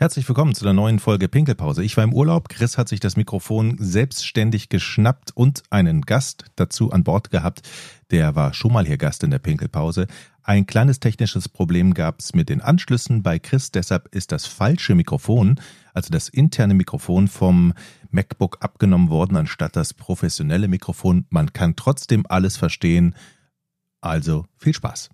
Herzlich 0.00 0.28
willkommen 0.28 0.54
zu 0.54 0.62
der 0.62 0.74
neuen 0.74 1.00
Folge 1.00 1.26
Pinkelpause. 1.26 1.82
Ich 1.82 1.96
war 1.96 2.04
im 2.04 2.12
Urlaub, 2.12 2.48
Chris 2.48 2.78
hat 2.78 2.88
sich 2.88 3.00
das 3.00 3.16
Mikrofon 3.16 3.74
selbstständig 3.80 4.68
geschnappt 4.68 5.32
und 5.34 5.64
einen 5.70 6.02
Gast 6.02 6.44
dazu 6.54 6.92
an 6.92 7.02
Bord 7.02 7.32
gehabt. 7.32 7.68
Der 8.12 8.36
war 8.36 8.54
schon 8.54 8.72
mal 8.72 8.86
hier 8.86 8.96
Gast 8.96 9.24
in 9.24 9.32
der 9.32 9.40
Pinkelpause. 9.40 10.06
Ein 10.44 10.66
kleines 10.66 11.00
technisches 11.00 11.48
Problem 11.48 11.94
gab 11.94 12.20
es 12.20 12.32
mit 12.32 12.48
den 12.48 12.60
Anschlüssen 12.60 13.24
bei 13.24 13.40
Chris, 13.40 13.72
deshalb 13.72 14.14
ist 14.14 14.30
das 14.30 14.46
falsche 14.46 14.94
Mikrofon, 14.94 15.60
also 15.94 16.10
das 16.10 16.28
interne 16.28 16.74
Mikrofon 16.74 17.26
vom 17.26 17.74
MacBook 18.12 18.58
abgenommen 18.60 19.10
worden, 19.10 19.36
anstatt 19.36 19.74
das 19.74 19.94
professionelle 19.94 20.68
Mikrofon. 20.68 21.26
Man 21.28 21.52
kann 21.52 21.74
trotzdem 21.74 22.24
alles 22.28 22.56
verstehen. 22.56 23.16
Also 24.00 24.46
viel 24.58 24.74
Spaß. 24.74 25.10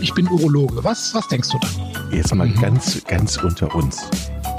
Ich 0.00 0.14
bin 0.14 0.26
Urologe. 0.28 0.82
Was, 0.82 1.14
was 1.14 1.28
denkst 1.28 1.50
du 1.50 1.58
da? 1.58 1.68
Jetzt 2.10 2.34
mal 2.34 2.46
mhm. 2.46 2.60
ganz, 2.60 3.04
ganz 3.04 3.36
unter 3.36 3.74
uns. 3.74 4.10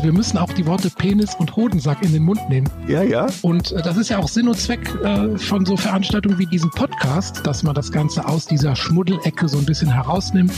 Wir 0.04 0.14
müssen 0.14 0.38
auch 0.38 0.52
die 0.54 0.66
Worte 0.66 0.90
Penis 0.90 1.36
und 1.36 1.56
Hodensack 1.56 2.04
in 2.04 2.14
den 2.14 2.24
Mund 2.24 2.40
nehmen. 2.50 2.70
Ja, 2.88 3.04
ja. 3.04 3.28
Und 3.42 3.72
äh, 3.72 3.82
das 3.82 3.98
ist 3.98 4.10
ja 4.10 4.20
auch 4.20 4.28
Sinn 4.28 4.48
und 4.48 4.60
Zweck 4.60 4.88
äh, 5.04 5.38
von 5.38 5.66
so 5.66 5.78
Veranstaltungen 5.78 6.38
wie 6.38 6.46
diesem 6.46 6.70
Podcast, 6.72 7.46
dass 7.46 7.64
man 7.64 7.74
das 7.74 7.92
Ganze 7.92 8.28
aus 8.28 8.46
dieser 8.46 8.76
Schmuddelecke 8.76 9.48
so 9.48 9.58
ein 9.58 9.66
bisschen 9.66 9.92
herausnimmt. 9.92 10.54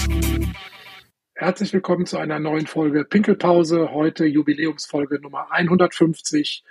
Herzlich 1.35 1.73
willkommen 1.73 2.05
zu 2.05 2.17
einer 2.17 2.39
neuen 2.39 2.67
Folge 2.67 3.05
Pinkelpause. 3.05 3.91
Heute 3.91 4.25
Jubiläumsfolge 4.25 5.19
Nummer 5.19 5.47
150. 5.51 6.63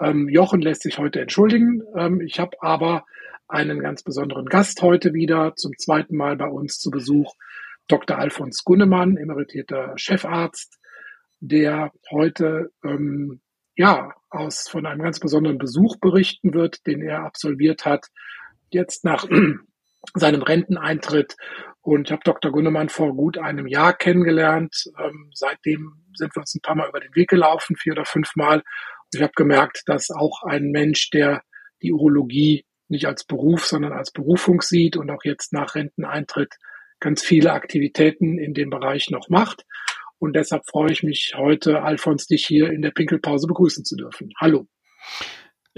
Ähm, 0.00 0.28
Jochen 0.28 0.60
lässt 0.60 0.82
sich 0.82 0.98
heute 0.98 1.20
entschuldigen. 1.20 1.82
Ähm, 1.96 2.20
ich 2.20 2.40
habe 2.40 2.56
aber 2.62 3.04
einen 3.48 3.80
ganz 3.80 4.02
besonderen 4.02 4.46
Gast 4.46 4.82
heute 4.82 5.14
wieder, 5.14 5.54
zum 5.56 5.72
zweiten 5.78 6.16
Mal 6.16 6.36
bei 6.36 6.46
uns 6.46 6.78
zu 6.78 6.90
Besuch, 6.90 7.34
Dr. 7.88 8.18
Alfons 8.18 8.62
Gunnemann, 8.64 9.16
emeritierter 9.16 9.94
Chefarzt, 9.96 10.78
der 11.40 11.90
heute 12.10 12.70
ähm, 12.84 13.40
ja 13.76 14.12
aus 14.28 14.68
von 14.68 14.84
einem 14.84 15.02
ganz 15.02 15.18
besonderen 15.20 15.56
Besuch 15.56 15.96
berichten 15.98 16.52
wird, 16.52 16.86
den 16.86 17.00
er 17.00 17.20
absolviert 17.24 17.86
hat, 17.86 18.06
jetzt 18.70 19.04
nach 19.04 19.26
seinem 20.14 20.42
Renteneintritt. 20.42 21.36
Und 21.80 22.08
ich 22.08 22.12
habe 22.12 22.22
Dr. 22.24 22.52
Gunnemann 22.52 22.90
vor 22.90 23.14
gut 23.14 23.38
einem 23.38 23.66
Jahr 23.66 23.96
kennengelernt. 23.96 24.84
Ähm, 24.98 25.30
seitdem 25.32 26.04
sind 26.14 26.36
wir 26.36 26.40
uns 26.40 26.54
ein 26.54 26.60
paar 26.60 26.76
Mal 26.76 26.88
über 26.88 27.00
den 27.00 27.14
Weg 27.14 27.30
gelaufen, 27.30 27.76
vier 27.76 27.94
oder 27.94 28.04
fünf 28.04 28.36
Mal. 28.36 28.56
Und 28.58 29.14
ich 29.14 29.22
habe 29.22 29.32
gemerkt, 29.34 29.84
dass 29.86 30.10
auch 30.10 30.42
ein 30.42 30.70
Mensch, 30.70 31.08
der 31.10 31.42
die 31.80 31.92
Urologie 31.92 32.66
nicht 32.90 33.06
als 33.06 33.24
Beruf, 33.24 33.64
sondern 33.64 33.92
als 33.92 34.10
Berufung 34.10 34.62
sieht 34.62 34.96
und 34.96 35.10
auch 35.10 35.24
jetzt 35.24 35.52
nach 35.52 35.74
Renteneintritt 35.74 36.54
ganz 37.00 37.22
viele 37.22 37.52
Aktivitäten 37.52 38.38
in 38.38 38.54
dem 38.54 38.70
Bereich 38.70 39.10
noch 39.10 39.28
macht. 39.28 39.64
Und 40.18 40.34
deshalb 40.34 40.68
freue 40.68 40.90
ich 40.90 41.02
mich 41.02 41.34
heute, 41.36 41.82
Alfons, 41.82 42.26
dich 42.26 42.44
hier 42.44 42.70
in 42.70 42.82
der 42.82 42.90
Pinkelpause 42.90 43.46
begrüßen 43.46 43.84
zu 43.84 43.96
dürfen. 43.96 44.32
Hallo. 44.40 44.66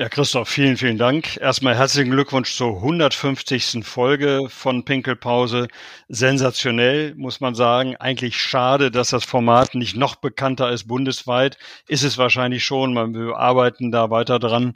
Ja, 0.01 0.09
Christoph, 0.09 0.49
vielen, 0.49 0.79
vielen 0.79 0.97
Dank. 0.97 1.37
Erstmal 1.37 1.77
herzlichen 1.77 2.11
Glückwunsch 2.11 2.55
zur 2.55 2.77
150. 2.77 3.85
Folge 3.85 4.47
von 4.49 4.87
Pinkelpause. 4.87 5.69
Sensationell, 6.09 7.15
muss 7.17 7.41
man 7.41 7.55
sagen. 7.55 7.97
Eigentlich 7.97 8.39
schade, 8.39 8.91
dass 8.91 9.11
das 9.11 9.27
Format 9.27 9.75
nicht 9.75 9.97
noch 9.97 10.17
bekannter 10.17 10.71
ist 10.71 10.87
bundesweit. 10.87 11.59
Ist 11.87 12.03
es 12.03 12.17
wahrscheinlich 12.17 12.65
schon. 12.65 12.95
Wir 12.95 13.37
arbeiten 13.37 13.91
da 13.93 14.09
weiter 14.09 14.39
dran. 14.39 14.75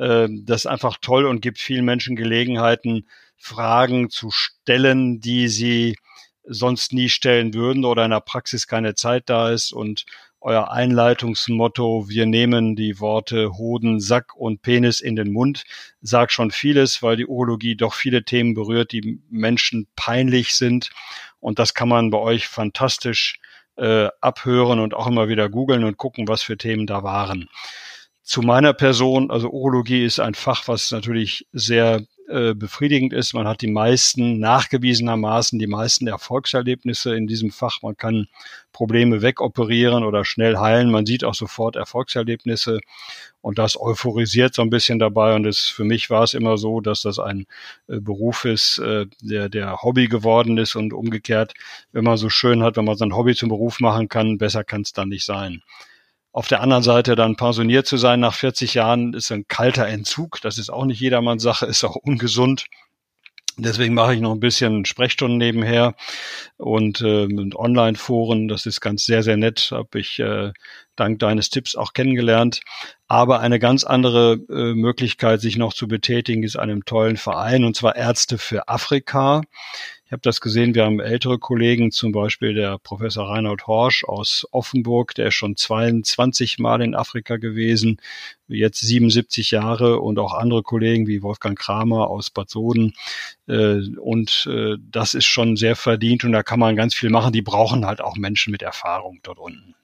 Ähm, 0.00 0.44
das 0.46 0.62
ist 0.62 0.66
einfach 0.66 0.96
toll 1.00 1.26
und 1.26 1.42
gibt 1.42 1.58
vielen 1.58 1.84
Menschen 1.84 2.16
Gelegenheiten, 2.16 3.06
Fragen 3.36 4.10
zu 4.10 4.30
stellen, 4.30 5.20
die 5.20 5.48
sie 5.48 5.96
sonst 6.44 6.92
nie 6.92 7.08
stellen 7.08 7.54
würden 7.54 7.84
oder 7.84 8.04
in 8.04 8.10
der 8.10 8.20
Praxis 8.20 8.66
keine 8.66 8.94
Zeit 8.94 9.28
da 9.28 9.50
ist 9.50 9.72
und 9.72 10.04
euer 10.42 10.70
Einleitungsmotto, 10.70 12.08
wir 12.08 12.24
nehmen 12.24 12.74
die 12.74 12.98
Worte 12.98 13.58
Hoden, 13.58 14.00
Sack 14.00 14.34
und 14.34 14.62
Penis 14.62 15.02
in 15.02 15.14
den 15.14 15.32
Mund, 15.32 15.64
sagt 16.00 16.32
schon 16.32 16.50
vieles, 16.50 17.02
weil 17.02 17.16
die 17.16 17.26
Urologie 17.26 17.76
doch 17.76 17.92
viele 17.92 18.24
Themen 18.24 18.54
berührt, 18.54 18.92
die 18.92 19.20
Menschen 19.28 19.86
peinlich 19.96 20.54
sind. 20.54 20.90
Und 21.40 21.58
das 21.58 21.74
kann 21.74 21.90
man 21.90 22.08
bei 22.08 22.16
euch 22.16 22.48
fantastisch 22.48 23.38
äh, 23.76 24.08
abhören 24.22 24.80
und 24.80 24.94
auch 24.94 25.06
immer 25.06 25.28
wieder 25.28 25.50
googeln 25.50 25.84
und 25.84 25.98
gucken, 25.98 26.26
was 26.26 26.42
für 26.42 26.56
Themen 26.56 26.86
da 26.86 27.02
waren. 27.02 27.50
Zu 28.22 28.42
meiner 28.42 28.72
Person, 28.72 29.30
also 29.30 29.50
Urologie 29.50 30.04
ist 30.04 30.20
ein 30.20 30.34
Fach, 30.34 30.68
was 30.68 30.90
natürlich 30.90 31.46
sehr 31.52 32.04
äh, 32.30 32.54
befriedigend 32.54 33.12
ist. 33.12 33.34
Man 33.34 33.48
hat 33.48 33.60
die 33.60 33.70
meisten, 33.70 34.38
nachgewiesenermaßen 34.38 35.58
die 35.58 35.66
meisten 35.66 36.06
Erfolgserlebnisse 36.06 37.16
in 37.16 37.26
diesem 37.26 37.50
Fach. 37.50 37.82
Man 37.82 37.96
kann 37.96 38.28
Probleme 38.72 39.20
wegoperieren 39.20 40.04
oder 40.04 40.24
schnell 40.24 40.58
heilen. 40.58 40.92
Man 40.92 41.06
sieht 41.06 41.24
auch 41.24 41.34
sofort 41.34 41.74
Erfolgserlebnisse 41.74 42.78
und 43.40 43.58
das 43.58 43.76
euphorisiert 43.76 44.54
so 44.54 44.62
ein 44.62 44.70
bisschen 44.70 45.00
dabei. 45.00 45.34
Und 45.34 45.44
es, 45.44 45.66
für 45.66 45.82
mich 45.82 46.08
war 46.08 46.22
es 46.22 46.34
immer 46.34 46.56
so, 46.56 46.80
dass 46.80 47.00
das 47.00 47.18
ein 47.18 47.46
äh, 47.88 47.98
Beruf 47.98 48.44
ist, 48.44 48.78
äh, 48.78 49.06
der, 49.20 49.48
der 49.48 49.82
Hobby 49.82 50.06
geworden 50.06 50.56
ist 50.56 50.76
und 50.76 50.92
umgekehrt, 50.92 51.54
wenn 51.90 52.04
man 52.04 52.16
so 52.16 52.28
schön 52.28 52.62
hat, 52.62 52.76
wenn 52.76 52.84
man 52.84 52.96
sein 52.96 53.16
Hobby 53.16 53.34
zum 53.34 53.48
Beruf 53.48 53.80
machen 53.80 54.08
kann, 54.08 54.38
besser 54.38 54.62
kann 54.62 54.82
es 54.82 54.92
dann 54.92 55.08
nicht 55.08 55.24
sein. 55.24 55.62
Auf 56.32 56.46
der 56.46 56.60
anderen 56.60 56.84
Seite 56.84 57.16
dann 57.16 57.36
pensioniert 57.36 57.86
zu 57.86 57.96
sein 57.96 58.20
nach 58.20 58.34
40 58.34 58.74
Jahren 58.74 59.14
ist 59.14 59.32
ein 59.32 59.46
kalter 59.48 59.86
Entzug. 59.86 60.40
Das 60.42 60.58
ist 60.58 60.70
auch 60.70 60.84
nicht 60.84 61.00
jedermanns 61.00 61.42
Sache, 61.42 61.66
ist 61.66 61.82
auch 61.84 61.96
ungesund. 61.96 62.66
Deswegen 63.56 63.94
mache 63.94 64.14
ich 64.14 64.20
noch 64.20 64.32
ein 64.32 64.40
bisschen 64.40 64.84
Sprechstunden 64.84 65.38
nebenher 65.38 65.94
und, 66.56 67.00
äh, 67.00 67.24
und 67.24 67.56
Online-Foren. 67.56 68.48
Das 68.48 68.64
ist 68.64 68.80
ganz 68.80 69.04
sehr, 69.04 69.22
sehr 69.22 69.36
nett. 69.36 69.70
Habe 69.72 69.98
ich 69.98 70.20
äh, 70.20 70.52
dank 71.00 71.18
deines 71.18 71.50
Tipps 71.50 71.74
auch 71.74 71.92
kennengelernt. 71.92 72.60
Aber 73.08 73.40
eine 73.40 73.58
ganz 73.58 73.82
andere 73.82 74.34
äh, 74.48 74.74
Möglichkeit, 74.74 75.40
sich 75.40 75.56
noch 75.56 75.72
zu 75.72 75.88
betätigen, 75.88 76.44
ist 76.44 76.56
einem 76.56 76.84
tollen 76.84 77.16
Verein, 77.16 77.64
und 77.64 77.74
zwar 77.74 77.96
Ärzte 77.96 78.38
für 78.38 78.68
Afrika. 78.68 79.42
Ich 80.10 80.12
habe 80.12 80.22
das 80.22 80.40
gesehen, 80.40 80.74
wir 80.74 80.84
haben 80.84 80.98
ältere 80.98 81.38
Kollegen, 81.38 81.92
zum 81.92 82.10
Beispiel 82.10 82.52
der 82.52 82.78
Professor 82.78 83.28
Reinhold 83.28 83.68
Horsch 83.68 84.02
aus 84.02 84.44
Offenburg, 84.50 85.14
der 85.14 85.28
ist 85.28 85.34
schon 85.34 85.54
22 85.54 86.58
Mal 86.58 86.82
in 86.82 86.96
Afrika 86.96 87.36
gewesen, 87.36 88.00
jetzt 88.48 88.80
77 88.80 89.52
Jahre 89.52 90.00
und 90.00 90.18
auch 90.18 90.34
andere 90.34 90.64
Kollegen 90.64 91.06
wie 91.06 91.22
Wolfgang 91.22 91.56
Kramer 91.56 92.10
aus 92.10 92.30
Bad 92.30 92.50
Soden. 92.50 92.94
Äh, 93.46 93.82
und 93.98 94.48
äh, 94.50 94.78
das 94.80 95.14
ist 95.14 95.26
schon 95.26 95.56
sehr 95.56 95.76
verdient 95.76 96.24
und 96.24 96.32
da 96.32 96.42
kann 96.42 96.58
man 96.58 96.74
ganz 96.74 96.92
viel 96.92 97.10
machen. 97.10 97.32
Die 97.32 97.42
brauchen 97.42 97.86
halt 97.86 98.00
auch 98.00 98.16
Menschen 98.16 98.50
mit 98.50 98.62
Erfahrung 98.62 99.20
dort 99.22 99.38
unten. 99.38 99.76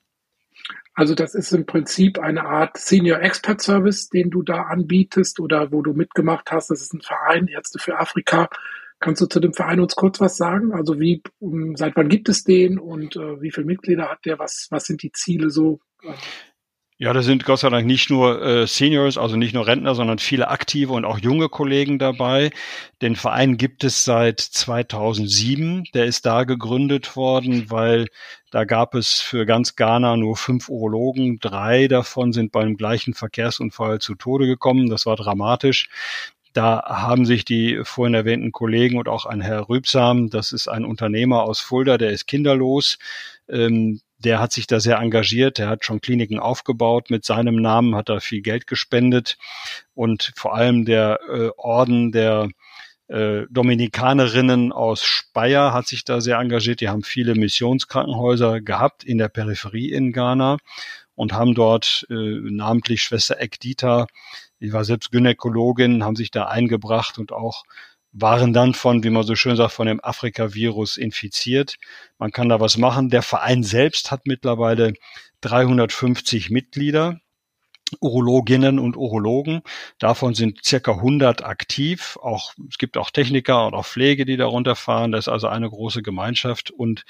Also 0.97 1.15
das 1.15 1.35
ist 1.35 1.53
im 1.53 1.67
Prinzip 1.67 2.19
eine 2.19 2.45
Art 2.45 2.79
Senior 2.79 3.21
Expert 3.21 3.61
Service, 3.61 4.09
den 4.09 4.31
du 4.31 4.43
da 4.43 4.63
anbietest 4.63 5.39
oder 5.39 5.71
wo 5.71 5.83
du 5.83 5.93
mitgemacht 5.93 6.51
hast. 6.51 6.71
Das 6.71 6.81
ist 6.83 6.95
ein 6.95 7.03
Verein 7.03 7.47
Ärzte 7.47 7.79
für 7.79 7.99
Afrika, 7.99 8.49
Kannst 8.99 9.21
du 9.21 9.27
zu 9.27 9.41
dem 9.41 9.53
Verein 9.53 9.81
uns 9.81 9.95
kurz 9.95 10.21
was 10.21 10.37
sagen? 10.37 10.73
Also 10.73 10.99
wie, 10.99 11.23
ähm, 11.43 11.77
seit 11.77 11.97
wann 11.97 12.09
gibt 12.09 12.29
es 12.29 12.45
den 12.45 12.79
und 12.79 13.17
äh, 13.17 13.41
wie 13.43 13.51
viele 13.51 13.67
Mitglieder 13.67 14.11
hat 14.11 14.25
der? 14.25 14.39
Was, 14.39 14.69
was 14.71 14.85
sind 14.85 15.03
die 15.03 15.13
Ziele 15.13 15.51
so? 15.51 15.81
Ja, 16.99 17.13
da 17.13 17.21
sind 17.23 17.45
Gott 17.45 17.59
sei 17.59 17.69
Dank 17.69 17.87
nicht 17.87 18.09
nur 18.09 18.41
äh, 18.43 18.67
Seniors, 18.67 19.19
also 19.19 19.37
nicht 19.37 19.53
nur 19.53 19.67
Rentner, 19.67 19.95
sondern 19.95 20.19
viele 20.19 20.49
aktive 20.49 20.95
und 20.95 21.05
auch 21.05 21.19
junge 21.19 21.51
Kollegen 21.51 21.99
dabei. 21.99 22.51
Den 23.03 23.17
Verein 23.17 23.59
gibt 23.59 23.85
es 23.85 24.05
seit 24.07 24.41
2007. 24.41 25.85
Der 25.93 26.07
ist 26.07 26.25
da 26.25 26.45
gegründet 26.45 27.15
worden, 27.15 27.71
weil 27.71 28.07
da 28.51 28.65
gab 28.65 28.95
es 28.95 29.21
für 29.21 29.45
ganz 29.45 29.77
Ghana 29.77 30.17
nur 30.17 30.39
fünf 30.39 30.71
Urologen. 30.71 31.39
Drei 31.39 31.87
davon 31.87 32.33
sind 32.33 32.51
beim 32.51 32.79
gleichen 32.79 33.13
Verkehrsunfall 33.13 33.99
zu 33.99 34.15
Tode 34.15 34.47
gekommen. 34.47 34.89
Das 34.89 35.05
war 35.05 35.17
dramatisch. 35.17 35.91
Da 36.55 36.83
haben 36.87 37.27
sich 37.27 37.45
die 37.45 37.81
vorhin 37.85 38.15
erwähnten 38.15 38.53
Kollegen 38.53 38.97
und 38.99 39.11
auch 39.11 39.27
ein 39.27 39.43
Herr 39.43 39.69
Rübsam, 39.69 40.31
das 40.31 40.53
ist 40.53 40.69
ein 40.69 40.87
Unternehmer 40.87 41.43
aus 41.43 41.61
Fulda, 41.61 41.99
der 41.99 42.13
ist 42.13 42.27
kinderlos. 42.27 42.97
Ähm, 43.51 44.01
der 44.27 44.41
hat 44.41 44.53
sich 44.53 44.67
da 44.67 44.81
sehr 44.81 44.99
engagiert, 44.99 45.59
der 45.59 45.69
hat 45.69 45.85
schon 45.85 46.01
Kliniken 46.01 46.39
aufgebaut. 46.39 47.11
Mit 47.11 47.25
seinem 47.25 47.57
Namen, 47.57 47.95
hat 47.97 48.09
da 48.09 48.21
viel 48.21 48.43
Geld 48.43 48.67
gespendet. 48.67 49.39
Und 49.95 50.33
vor 50.37 50.55
allem 50.55 50.85
der 50.85 51.21
äh, 51.29 51.51
Orden 51.57 52.13
der 52.13 52.49
äh, 53.09 53.43
Dominikanerinnen 53.51 54.73
aus 54.73 55.05
Speyer 55.05 55.73
hat 55.73 55.87
sich 55.87 56.05
da 56.05 56.21
sehr 56.21 56.39
engagiert. 56.39 56.81
Die 56.81 56.89
haben 56.89 57.05
viele 57.05 57.35
Missionskrankenhäuser 57.35 58.61
gehabt 58.61 59.05
in 59.05 59.19
der 59.19 59.29
Peripherie 59.29 59.93
in 59.93 60.13
Ghana 60.13 60.59
und 61.15 61.33
haben 61.33 61.55
dort 61.55 62.07
äh, 62.11 62.15
namentlich 62.15 63.03
Schwester 63.03 63.41
Ekdita 63.41 64.07
ich 64.59 64.73
war 64.73 64.85
selbst 64.85 65.13
Gynäkologin, 65.13 66.05
haben 66.05 66.17
sich 66.17 66.31
da 66.31 66.47
eingebracht 66.47 67.19
und 67.19 67.33
auch 67.33 67.65
waren 68.19 68.55
dann 68.55 68.73
von, 68.73 69.05
wie 69.05 69.11
man 69.11 69.25
so 69.25 69.35
schön 69.35 69.57
sagt, 69.57 69.73
von 69.73 69.87
dem 69.87 70.03
Afrika-Virus 70.03 70.97
infiziert. 70.97 71.77
Man 72.19 72.31
kann 72.31 72.49
da 72.49 72.61
was 72.61 72.79
machen. 72.79 73.11
Der 73.11 73.23
Verein 73.23 73.63
selbst 73.63 74.11
hat 74.11 74.27
mittlerweile 74.27 74.95
350 75.43 76.51
Mitglieder. 76.51 77.21
Urologinnen 78.01 78.81
und 78.81 78.97
Urologen. 78.97 79.63
Davon 79.99 80.35
sind 80.35 80.65
circa 80.65 80.93
100 80.93 81.45
aktiv. 81.45 82.19
Auch, 82.21 82.53
es 82.69 82.79
gibt 82.79 82.97
auch 82.97 83.11
Techniker 83.11 83.67
und 83.67 83.75
auch 83.75 83.87
Pflege, 83.87 84.25
die 84.25 84.37
darunter 84.37 84.75
fahren. 84.75 85.13
Das 85.13 85.27
ist 85.27 85.33
also 85.33 85.47
eine 85.47 85.71
große 85.71 86.03
Gemeinschaft 86.03 86.71
und 86.73 87.05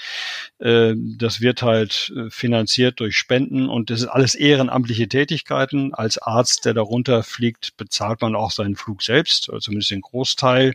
äh, 0.58 0.94
das 0.96 1.40
wird 1.40 1.62
halt 1.62 2.12
äh, 2.14 2.30
finanziert 2.30 3.00
durch 3.00 3.16
Spenden 3.16 3.68
und 3.68 3.88
das 3.88 4.00
ist 4.00 4.08
alles 4.08 4.34
ehrenamtliche 4.34 5.08
Tätigkeiten. 5.08 5.94
Als 5.94 6.18
Arzt, 6.18 6.66
der 6.66 6.74
darunter 6.74 7.22
fliegt, 7.22 7.76
bezahlt 7.78 8.20
man 8.20 8.36
auch 8.36 8.50
seinen 8.50 8.76
Flug 8.76 9.02
selbst, 9.02 9.48
oder 9.48 9.60
zumindest 9.60 9.90
den 9.90 10.02
Großteil 10.02 10.74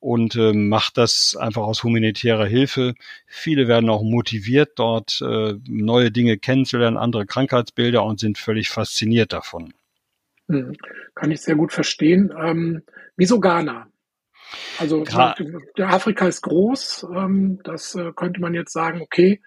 und 0.00 0.34
äh, 0.34 0.52
macht 0.52 0.96
das 0.96 1.36
einfach 1.38 1.62
aus 1.62 1.84
humanitärer 1.84 2.46
Hilfe. 2.46 2.94
Viele 3.26 3.68
werden 3.68 3.90
auch 3.90 4.02
motiviert, 4.02 4.72
dort 4.76 5.20
äh, 5.20 5.54
neue 5.68 6.10
Dinge 6.10 6.38
kennenzulernen, 6.38 6.96
andere 6.96 7.26
Krankheitsbilder 7.26 8.02
und 8.02 8.18
sind 8.18 8.38
völlig 8.38 8.70
fasziniert 8.70 9.32
davon. 9.32 9.74
Hm, 10.48 10.74
kann 11.14 11.30
ich 11.30 11.42
sehr 11.42 11.54
gut 11.54 11.72
verstehen. 11.72 12.32
Ähm, 12.36 12.82
wieso 13.16 13.40
Ghana? 13.40 13.86
Also 14.78 15.04
Gra 15.04 15.36
Afrika 15.78 16.26
ist 16.26 16.42
groß, 16.42 17.06
ähm, 17.14 17.60
das 17.62 17.94
äh, 17.94 18.10
könnte 18.16 18.40
man 18.40 18.54
jetzt 18.54 18.72
sagen, 18.72 19.00
okay, 19.00 19.40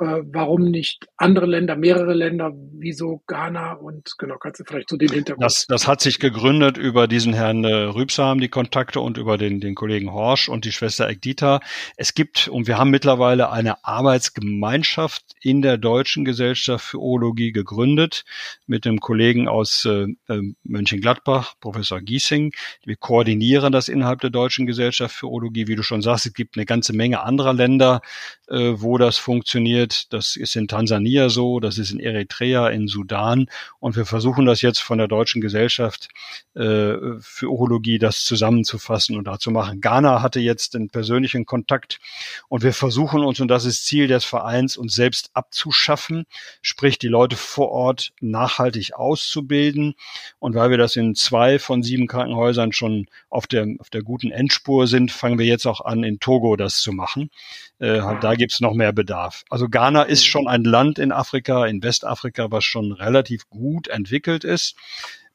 äh, 0.00 0.22
warum 0.24 0.70
nicht 0.70 1.06
andere 1.16 1.46
Länder, 1.46 1.76
mehrere 1.76 2.14
Länder, 2.14 2.52
wieso 2.72 3.22
Ghana 3.28 3.74
und 3.74 4.14
genau, 4.18 4.38
kannst 4.38 4.58
du 4.58 4.64
vielleicht 4.64 4.88
zu 4.88 4.96
dem 4.96 5.10
Hintergrund. 5.10 5.44
Das, 5.44 5.66
das 5.68 5.86
hat 5.86 6.00
sich 6.00 6.18
gegründet 6.18 6.76
über 6.76 7.06
diesen 7.06 7.32
Herrn 7.32 7.62
äh, 7.62 7.72
Rübsam, 7.72 8.40
die 8.40 8.48
Kontakte 8.48 9.00
und 9.00 9.18
über 9.18 9.38
den, 9.38 9.60
den 9.60 9.76
Kollegen 9.76 10.12
Horsch 10.12 10.48
und 10.48 10.64
die 10.64 10.72
Schwester 10.72 11.08
Egdita. 11.08 11.60
Es 11.96 12.14
gibt, 12.14 12.48
und 12.48 12.66
wir 12.66 12.76
haben 12.76 12.90
mittlerweile 12.90 13.52
eine 13.52 13.84
Arbeitsgemeinschaft 13.84 15.22
in 15.40 15.62
der 15.62 15.78
Deutschen 15.78 16.24
Gesellschaft 16.24 16.84
für 16.84 16.98
Urologie 16.98 17.52
gegründet 17.52 18.24
mit 18.66 18.88
einem 18.88 18.98
Kollegen 18.98 19.46
aus 19.46 19.84
äh, 19.84 20.08
äh, 20.28 20.40
Mönchengladbach, 20.64 21.54
Professor 21.60 22.00
Giesing. 22.00 22.52
Wir 22.84 22.96
koordinieren 22.96 23.72
das 23.72 23.88
innerhalb 23.88 24.20
der 24.22 24.30
Deutschen 24.30 24.66
Gesellschaft 24.66 25.14
für 25.14 25.28
Urologie. 25.28 25.68
Wie 25.68 25.76
du 25.76 25.84
schon 25.84 26.02
sagst, 26.02 26.26
es 26.26 26.34
gibt 26.34 26.56
eine 26.56 26.66
ganze 26.66 26.92
Menge 26.92 27.22
anderer 27.22 27.52
Länder, 27.52 28.00
äh, 28.48 28.72
wo 28.74 28.98
das 28.98 29.18
funktioniert 29.18 29.83
funktioniert. 29.84 30.12
Das 30.12 30.36
ist 30.36 30.56
in 30.56 30.68
Tansania 30.68 31.28
so, 31.28 31.60
das 31.60 31.78
ist 31.78 31.90
in 31.90 32.00
Eritrea, 32.00 32.68
in 32.68 32.88
Sudan. 32.88 33.46
Und 33.80 33.96
wir 33.96 34.06
versuchen 34.06 34.46
das 34.46 34.62
jetzt 34.62 34.80
von 34.80 34.98
der 34.98 35.08
Deutschen 35.08 35.40
Gesellschaft 35.40 36.08
äh, 36.54 36.94
für 37.20 37.48
Urologie, 37.48 37.98
das 37.98 38.22
zusammenzufassen 38.24 39.16
und 39.16 39.24
da 39.24 39.38
zu 39.38 39.50
machen. 39.50 39.80
Ghana 39.80 40.22
hatte 40.22 40.40
jetzt 40.40 40.74
den 40.74 40.88
persönlichen 40.88 41.46
Kontakt 41.46 42.00
und 42.48 42.62
wir 42.62 42.72
versuchen 42.72 43.24
uns, 43.24 43.40
und 43.40 43.48
das 43.48 43.64
ist 43.64 43.86
Ziel 43.86 44.06
des 44.06 44.24
Vereins, 44.24 44.76
uns 44.76 44.94
selbst 44.94 45.30
abzuschaffen, 45.34 46.24
sprich 46.62 46.98
die 46.98 47.08
Leute 47.08 47.36
vor 47.36 47.70
Ort 47.70 48.12
nachhaltig 48.20 48.94
auszubilden. 48.94 49.94
Und 50.38 50.54
weil 50.54 50.70
wir 50.70 50.78
das 50.78 50.96
in 50.96 51.14
zwei 51.14 51.58
von 51.58 51.82
sieben 51.82 52.06
Krankenhäusern 52.06 52.72
schon 52.72 53.06
auf 53.30 53.46
der, 53.46 53.66
auf 53.78 53.90
der 53.90 54.02
guten 54.02 54.30
Endspur 54.30 54.86
sind, 54.86 55.12
fangen 55.12 55.38
wir 55.38 55.46
jetzt 55.46 55.66
auch 55.66 55.80
an, 55.80 56.04
in 56.04 56.20
Togo 56.20 56.56
das 56.56 56.80
zu 56.80 56.92
machen. 56.92 57.30
Äh, 57.78 58.00
da 58.20 58.34
gibt's 58.34 58.60
noch 58.60 58.72
mehr 58.72 58.92
Bedarf. 58.92 59.44
Also 59.50 59.68
Ghana 59.74 60.04
ist 60.04 60.24
schon 60.24 60.46
ein 60.46 60.62
Land 60.62 61.00
in 61.00 61.10
Afrika, 61.10 61.66
in 61.66 61.82
Westafrika, 61.82 62.52
was 62.52 62.62
schon 62.62 62.92
relativ 62.92 63.48
gut 63.50 63.88
entwickelt 63.88 64.44
ist. 64.44 64.76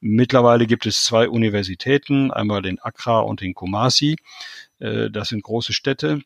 Mittlerweile 0.00 0.66
gibt 0.66 0.86
es 0.86 1.04
zwei 1.04 1.28
Universitäten, 1.28 2.30
einmal 2.30 2.62
den 2.62 2.78
Accra 2.78 3.20
und 3.20 3.42
den 3.42 3.52
Kumasi. 3.52 4.16
Äh, 4.78 5.10
das 5.10 5.28
sind 5.28 5.42
große 5.42 5.74
Städte. 5.74 6.22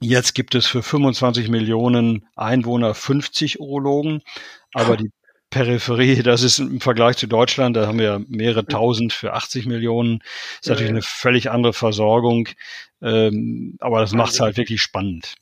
Jetzt 0.00 0.36
gibt 0.36 0.54
es 0.54 0.66
für 0.66 0.84
25 0.84 1.48
Millionen 1.48 2.28
Einwohner 2.36 2.94
50 2.94 3.58
Urologen, 3.58 4.22
aber 4.72 4.96
die 4.96 5.10
Peripherie, 5.50 6.22
das 6.22 6.44
ist 6.44 6.60
im 6.60 6.80
Vergleich 6.80 7.16
zu 7.16 7.26
Deutschland, 7.26 7.76
da 7.76 7.88
haben 7.88 7.98
wir 7.98 8.24
mehrere 8.28 8.64
tausend 8.64 9.12
für 9.12 9.32
80 9.32 9.66
Millionen, 9.66 10.20
ist 10.60 10.68
natürlich 10.68 10.90
eine 10.90 11.02
völlig 11.02 11.50
andere 11.50 11.72
Versorgung, 11.72 12.48
ähm, 13.02 13.78
aber 13.80 14.00
das 14.00 14.12
macht 14.12 14.32
es 14.32 14.38
halt 14.38 14.56
wirklich 14.56 14.80
spannend. 14.80 15.34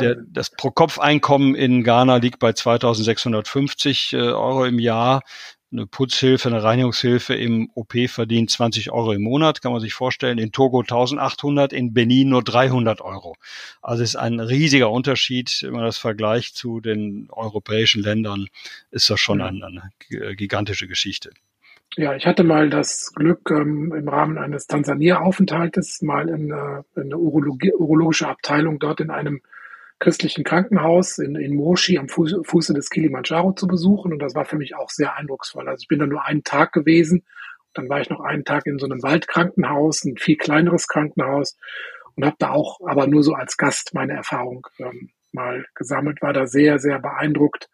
Der, 0.00 0.16
das 0.16 0.50
Pro-Kopf-Einkommen 0.50 1.54
in 1.54 1.82
Ghana 1.82 2.16
liegt 2.16 2.38
bei 2.38 2.52
2650 2.52 4.12
äh, 4.12 4.16
Euro 4.16 4.64
im 4.64 4.78
Jahr 4.78 5.22
eine 5.70 5.86
Putzhilfe, 5.86 6.48
eine 6.48 6.62
Reinigungshilfe 6.62 7.34
im 7.34 7.70
OP 7.74 7.94
verdient 8.08 8.50
20 8.50 8.90
Euro 8.90 9.12
im 9.12 9.22
Monat, 9.22 9.60
kann 9.60 9.72
man 9.72 9.80
sich 9.80 9.92
vorstellen. 9.92 10.38
In 10.38 10.52
Togo 10.52 10.80
1800, 10.80 11.72
in 11.72 11.92
Benin 11.92 12.30
nur 12.30 12.42
300 12.42 13.00
Euro. 13.02 13.36
Also 13.82 14.02
ist 14.02 14.16
ein 14.16 14.40
riesiger 14.40 14.90
Unterschied, 14.90 15.58
wenn 15.62 15.72
man 15.72 15.84
das 15.84 15.98
vergleicht 15.98 16.56
zu 16.56 16.80
den 16.80 17.28
europäischen 17.30 18.02
Ländern, 18.02 18.48
ist 18.90 19.10
das 19.10 19.20
schon 19.20 19.42
eine, 19.42 19.66
eine 19.66 20.36
gigantische 20.36 20.88
Geschichte. 20.88 21.30
Ja, 21.96 22.14
ich 22.14 22.26
hatte 22.26 22.44
mal 22.44 22.70
das 22.70 23.12
Glück, 23.14 23.50
ähm, 23.50 23.92
im 23.92 24.08
Rahmen 24.08 24.38
eines 24.38 24.66
Tansania-Aufenthaltes 24.66 26.02
mal 26.02 26.28
in, 26.28 26.50
äh, 26.50 26.82
in 26.94 27.04
eine 27.04 27.18
Urologie, 27.18 27.72
urologische 27.72 28.28
Abteilung 28.28 28.78
dort 28.78 29.00
in 29.00 29.10
einem 29.10 29.40
christlichen 29.98 30.44
Krankenhaus 30.44 31.18
in, 31.18 31.34
in 31.34 31.56
Moshi 31.56 31.98
am 31.98 32.08
Fuße, 32.08 32.42
Fuße 32.44 32.72
des 32.72 32.90
Kilimanjaro 32.90 33.52
zu 33.52 33.66
besuchen. 33.66 34.12
Und 34.12 34.20
das 34.20 34.34
war 34.34 34.44
für 34.44 34.56
mich 34.56 34.76
auch 34.76 34.90
sehr 34.90 35.16
eindrucksvoll. 35.16 35.68
Also 35.68 35.82
ich 35.82 35.88
bin 35.88 35.98
da 35.98 36.06
nur 36.06 36.24
einen 36.24 36.44
Tag 36.44 36.72
gewesen. 36.72 37.24
Dann 37.74 37.88
war 37.88 38.00
ich 38.00 38.10
noch 38.10 38.20
einen 38.20 38.44
Tag 38.44 38.66
in 38.66 38.78
so 38.78 38.86
einem 38.86 39.02
Waldkrankenhaus, 39.02 40.04
ein 40.04 40.16
viel 40.16 40.36
kleineres 40.36 40.88
Krankenhaus 40.88 41.56
und 42.14 42.24
habe 42.24 42.36
da 42.38 42.50
auch 42.50 42.80
aber 42.86 43.06
nur 43.06 43.22
so 43.22 43.34
als 43.34 43.56
Gast 43.56 43.94
meine 43.94 44.12
Erfahrung 44.12 44.66
ähm, 44.78 45.10
mal 45.32 45.64
gesammelt, 45.74 46.22
war 46.22 46.32
da 46.32 46.46
sehr, 46.46 46.78
sehr 46.78 46.98
beeindruckt, 46.98 47.68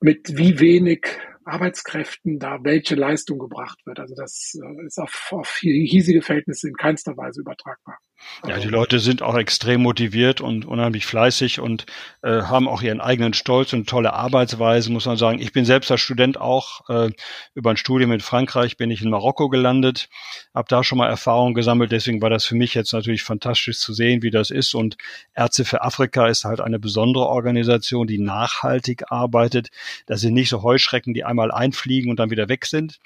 mit 0.00 0.36
wie 0.36 0.60
wenig 0.60 1.06
Arbeitskräften 1.50 2.38
da 2.38 2.58
welche 2.62 2.94
Leistung 2.94 3.38
gebracht 3.38 3.78
wird. 3.84 3.98
Also 4.00 4.14
das 4.14 4.54
äh, 4.54 4.86
ist 4.86 4.98
auf, 4.98 5.28
auf 5.32 5.56
hiesige 5.56 6.22
Verhältnisse 6.22 6.68
in 6.68 6.74
keinster 6.74 7.16
Weise 7.16 7.40
übertragbar. 7.40 7.98
Ja, 8.46 8.58
die 8.58 8.68
Leute 8.68 9.00
sind 9.00 9.22
auch 9.22 9.36
extrem 9.36 9.82
motiviert 9.82 10.40
und 10.40 10.64
unheimlich 10.64 11.04
fleißig 11.04 11.60
und 11.60 11.84
äh, 12.22 12.42
haben 12.42 12.68
auch 12.68 12.80
ihren 12.80 13.00
eigenen 13.00 13.34
Stolz 13.34 13.72
und 13.72 13.88
tolle 13.88 14.14
Arbeitsweise, 14.14 14.90
muss 14.90 15.04
man 15.04 15.18
sagen. 15.18 15.40
Ich 15.40 15.52
bin 15.52 15.66
selbst 15.66 15.90
als 15.90 16.00
Student 16.00 16.40
auch 16.40 16.88
äh, 16.88 17.10
über 17.54 17.70
ein 17.70 17.76
Studium 17.76 18.12
in 18.12 18.20
Frankreich 18.20 18.76
bin 18.78 18.90
ich 18.90 19.02
in 19.02 19.10
Marokko 19.10 19.48
gelandet, 19.50 20.08
habe 20.54 20.68
da 20.68 20.82
schon 20.82 20.98
mal 20.98 21.08
Erfahrung 21.08 21.52
gesammelt. 21.52 21.92
Deswegen 21.92 22.22
war 22.22 22.30
das 22.30 22.46
für 22.46 22.54
mich 22.54 22.74
jetzt 22.74 22.92
natürlich 22.92 23.22
fantastisch 23.22 23.78
zu 23.78 23.92
sehen, 23.92 24.22
wie 24.22 24.30
das 24.30 24.50
ist. 24.50 24.74
Und 24.74 24.96
Ärzte 25.34 25.64
für 25.66 25.82
Afrika 25.82 26.26
ist 26.26 26.44
halt 26.44 26.60
eine 26.60 26.78
besondere 26.78 27.26
Organisation, 27.26 28.06
die 28.06 28.18
nachhaltig 28.18 29.10
arbeitet. 29.12 29.68
Das 30.06 30.22
sind 30.22 30.32
nicht 30.32 30.48
so 30.48 30.62
Heuschrecken, 30.62 31.12
die 31.12 31.24
einmal 31.24 31.52
einfliegen 31.52 32.10
und 32.10 32.18
dann 32.18 32.30
wieder 32.30 32.48
weg 32.48 32.64
sind, 32.64 33.00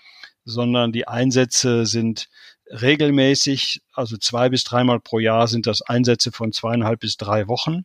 sondern 0.45 0.93
die 0.93 1.09
Einsätze 1.09 1.87
sind 1.87 2.29
regelmäßig, 2.71 3.83
also 3.93 4.17
zwei 4.17 4.49
bis 4.49 4.65
dreimal 4.65 5.01
pro 5.01 5.19
Jahr 5.19 5.49
sind 5.49 5.67
das 5.67 5.83
Einsätze 5.83 6.33
von 6.33 6.53
zweieinhalb 6.53 7.01
bis 7.01 7.17
drei 7.17 7.47
Wochen, 7.49 7.85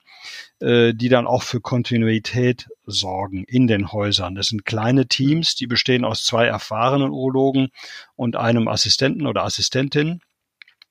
äh, 0.60 0.94
die 0.94 1.10
dann 1.10 1.28
auch 1.28 1.44
für 1.44 1.62
Kontinuität 1.62 2.68
sorgen 2.86 3.44
in 3.46 3.68
den 3.68 3.92
Häusern. 3.92 4.36
Das 4.36 4.48
sind 4.48 4.66
kleine 4.66 5.07
Teams, 5.07 5.56
die 5.56 5.68
bestehen 5.68 6.06
aus 6.06 6.24
zwei 6.24 6.45
erfahrenen 6.45 7.12
Urologen 7.12 7.69
und 8.16 8.36
einem 8.36 8.68
Assistenten 8.68 9.28
oder 9.28 9.44
Assistentin. 9.44 10.21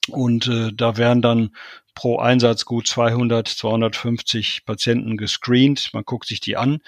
Und 0.08 0.46
äh, 0.48 0.72
da 0.72 0.96
werden 0.96 1.20
dann 1.20 1.50
pro 1.94 2.18
Einsatz 2.18 2.64
gut 2.64 2.86
200, 2.86 3.48
250 3.48 4.64
Patienten 4.64 5.16
gescreent. 5.16 5.90
Man 5.92 6.04
guckt 6.04 6.28
sich 6.28 6.40
die 6.40 6.56
an 6.56 6.80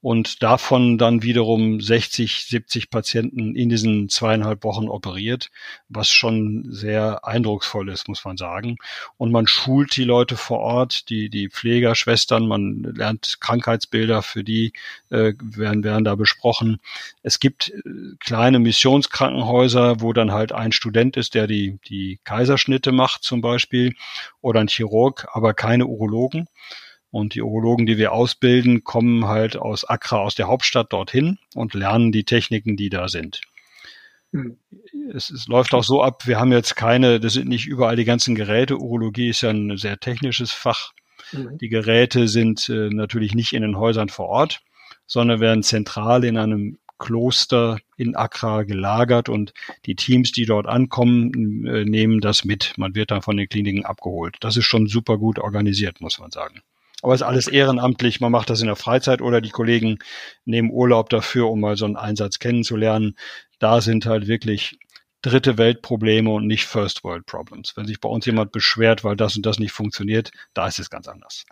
und 0.00 0.42
davon 0.44 0.96
dann 0.96 1.22
wiederum 1.22 1.80
60, 1.80 2.44
70 2.44 2.90
Patienten 2.90 3.56
in 3.56 3.68
diesen 3.68 4.08
zweieinhalb 4.08 4.62
Wochen 4.62 4.88
operiert, 4.88 5.50
was 5.88 6.08
schon 6.08 6.66
sehr 6.70 7.24
eindrucksvoll 7.26 7.88
ist, 7.88 8.06
muss 8.06 8.24
man 8.24 8.36
sagen. 8.36 8.76
Und 9.16 9.32
man 9.32 9.48
schult 9.48 9.96
die 9.96 10.04
Leute 10.04 10.36
vor 10.36 10.60
Ort, 10.60 11.10
die, 11.10 11.30
die 11.30 11.48
Pfleger, 11.48 11.96
Schwestern, 11.96 12.46
man 12.46 12.82
lernt 12.94 13.38
Krankheitsbilder, 13.40 14.22
für 14.22 14.44
die 14.44 14.72
äh, 15.10 15.32
werden, 15.42 15.82
werden 15.82 16.04
da 16.04 16.14
besprochen. 16.14 16.80
Es 17.24 17.40
gibt 17.40 17.70
äh, 17.70 17.82
kleine 18.20 18.60
Missionskrankenhäuser, 18.60 20.00
wo 20.00 20.12
dann 20.12 20.30
halt 20.30 20.52
ein 20.52 20.70
Student 20.70 21.16
ist, 21.16 21.34
der 21.34 21.48
die, 21.48 21.80
die 21.88 22.20
Kaiserschnitte 22.22 22.92
macht 22.92 23.24
zum 23.24 23.40
Beispiel 23.40 23.94
oder 24.40 24.60
ein 24.60 24.68
Chirurg, 24.68 25.26
aber 25.32 25.54
keine 25.54 25.86
Urologen. 25.86 26.46
Und 27.10 27.34
die 27.34 27.42
Urologen, 27.42 27.86
die 27.86 27.96
wir 27.96 28.12
ausbilden, 28.12 28.84
kommen 28.84 29.26
halt 29.26 29.56
aus 29.56 29.84
Accra, 29.84 30.18
aus 30.18 30.34
der 30.34 30.48
Hauptstadt 30.48 30.92
dorthin 30.92 31.38
und 31.54 31.74
lernen 31.74 32.12
die 32.12 32.24
Techniken, 32.24 32.76
die 32.76 32.90
da 32.90 33.08
sind. 33.08 33.40
Mhm. 34.32 34.58
Es, 35.14 35.30
es, 35.30 35.48
läuft 35.48 35.72
auch 35.72 35.84
so 35.84 36.02
ab, 36.02 36.26
wir 36.26 36.38
haben 36.38 36.52
jetzt 36.52 36.76
keine, 36.76 37.18
das 37.18 37.32
sind 37.32 37.48
nicht 37.48 37.66
überall 37.66 37.96
die 37.96 38.04
ganzen 38.04 38.34
Geräte. 38.34 38.76
Urologie 38.78 39.30
ist 39.30 39.40
ja 39.40 39.50
ein 39.50 39.78
sehr 39.78 39.98
technisches 39.98 40.52
Fach. 40.52 40.92
Mhm. 41.32 41.56
Die 41.58 41.68
Geräte 41.68 42.28
sind 42.28 42.68
äh, 42.68 42.90
natürlich 42.90 43.34
nicht 43.34 43.54
in 43.54 43.62
den 43.62 43.78
Häusern 43.78 44.10
vor 44.10 44.28
Ort, 44.28 44.60
sondern 45.06 45.40
werden 45.40 45.62
zentral 45.62 46.24
in 46.24 46.36
einem 46.36 46.78
Kloster 46.98 47.78
in 47.96 48.16
Accra 48.16 48.64
gelagert 48.64 49.28
und 49.28 49.54
die 49.86 49.94
Teams, 49.94 50.32
die 50.32 50.44
dort 50.44 50.66
ankommen, 50.66 51.64
äh, 51.66 51.84
nehmen 51.84 52.20
das 52.20 52.44
mit. 52.44 52.74
Man 52.76 52.94
wird 52.94 53.12
dann 53.12 53.22
von 53.22 53.36
den 53.36 53.48
Kliniken 53.48 53.84
abgeholt. 53.84 54.36
Das 54.40 54.56
ist 54.56 54.64
schon 54.64 54.88
super 54.88 55.16
gut 55.16 55.38
organisiert, 55.38 56.00
muss 56.00 56.18
man 56.18 56.30
sagen. 56.30 56.60
Aber 57.02 57.14
es 57.14 57.20
ist 57.20 57.26
alles 57.26 57.48
ehrenamtlich, 57.48 58.20
man 58.20 58.32
macht 58.32 58.50
das 58.50 58.60
in 58.60 58.66
der 58.66 58.76
Freizeit 58.76 59.22
oder 59.22 59.40
die 59.40 59.50
Kollegen 59.50 59.98
nehmen 60.44 60.70
Urlaub 60.70 61.10
dafür, 61.10 61.48
um 61.48 61.60
mal 61.60 61.76
so 61.76 61.84
einen 61.84 61.96
Einsatz 61.96 62.38
kennenzulernen. 62.38 63.16
Da 63.60 63.80
sind 63.80 64.06
halt 64.06 64.26
wirklich 64.26 64.78
dritte 65.22 65.58
Weltprobleme 65.58 66.30
und 66.30 66.46
nicht 66.46 66.66
First 66.66 67.04
World 67.04 67.26
Problems. 67.26 67.76
Wenn 67.76 67.86
sich 67.86 68.00
bei 68.00 68.08
uns 68.08 68.26
jemand 68.26 68.52
beschwert, 68.52 69.04
weil 69.04 69.16
das 69.16 69.36
und 69.36 69.46
das 69.46 69.58
nicht 69.58 69.72
funktioniert, 69.72 70.30
da 70.54 70.66
ist 70.66 70.78
es 70.78 70.90
ganz 70.90 71.08
anders. 71.08 71.44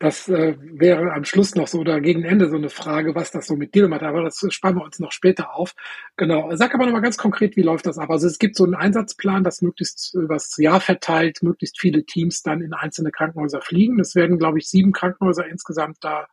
Das 0.00 0.28
äh, 0.28 0.56
wäre 0.60 1.12
am 1.12 1.24
Schluss 1.24 1.56
noch 1.56 1.66
so 1.66 1.80
oder 1.80 2.00
gegen 2.00 2.22
Ende 2.22 2.48
so 2.48 2.56
eine 2.56 2.70
Frage, 2.70 3.16
was 3.16 3.32
das 3.32 3.48
so 3.48 3.56
mit 3.56 3.74
dir 3.74 3.88
macht. 3.88 4.04
Aber 4.04 4.22
das 4.22 4.44
sparen 4.50 4.76
wir 4.76 4.84
uns 4.84 5.00
noch 5.00 5.10
später 5.10 5.56
auf. 5.56 5.74
Genau. 6.16 6.54
Sag 6.54 6.72
aber 6.74 6.84
nochmal 6.86 7.02
ganz 7.02 7.16
konkret, 7.16 7.56
wie 7.56 7.62
läuft 7.62 7.86
das 7.86 7.98
ab? 7.98 8.08
Also 8.10 8.28
es 8.28 8.38
gibt 8.38 8.54
so 8.54 8.64
einen 8.64 8.76
Einsatzplan, 8.76 9.42
dass 9.42 9.60
möglichst 9.60 10.14
übers 10.14 10.56
Jahr 10.56 10.80
verteilt, 10.80 11.42
möglichst 11.42 11.80
viele 11.80 12.04
Teams 12.04 12.42
dann 12.42 12.60
in 12.60 12.74
einzelne 12.74 13.10
Krankenhäuser 13.10 13.60
fliegen. 13.60 13.98
Es 13.98 14.14
werden, 14.14 14.38
glaube 14.38 14.58
ich, 14.58 14.68
sieben 14.68 14.92
Krankenhäuser 14.92 15.46
insgesamt 15.46 15.98
da 16.00 16.28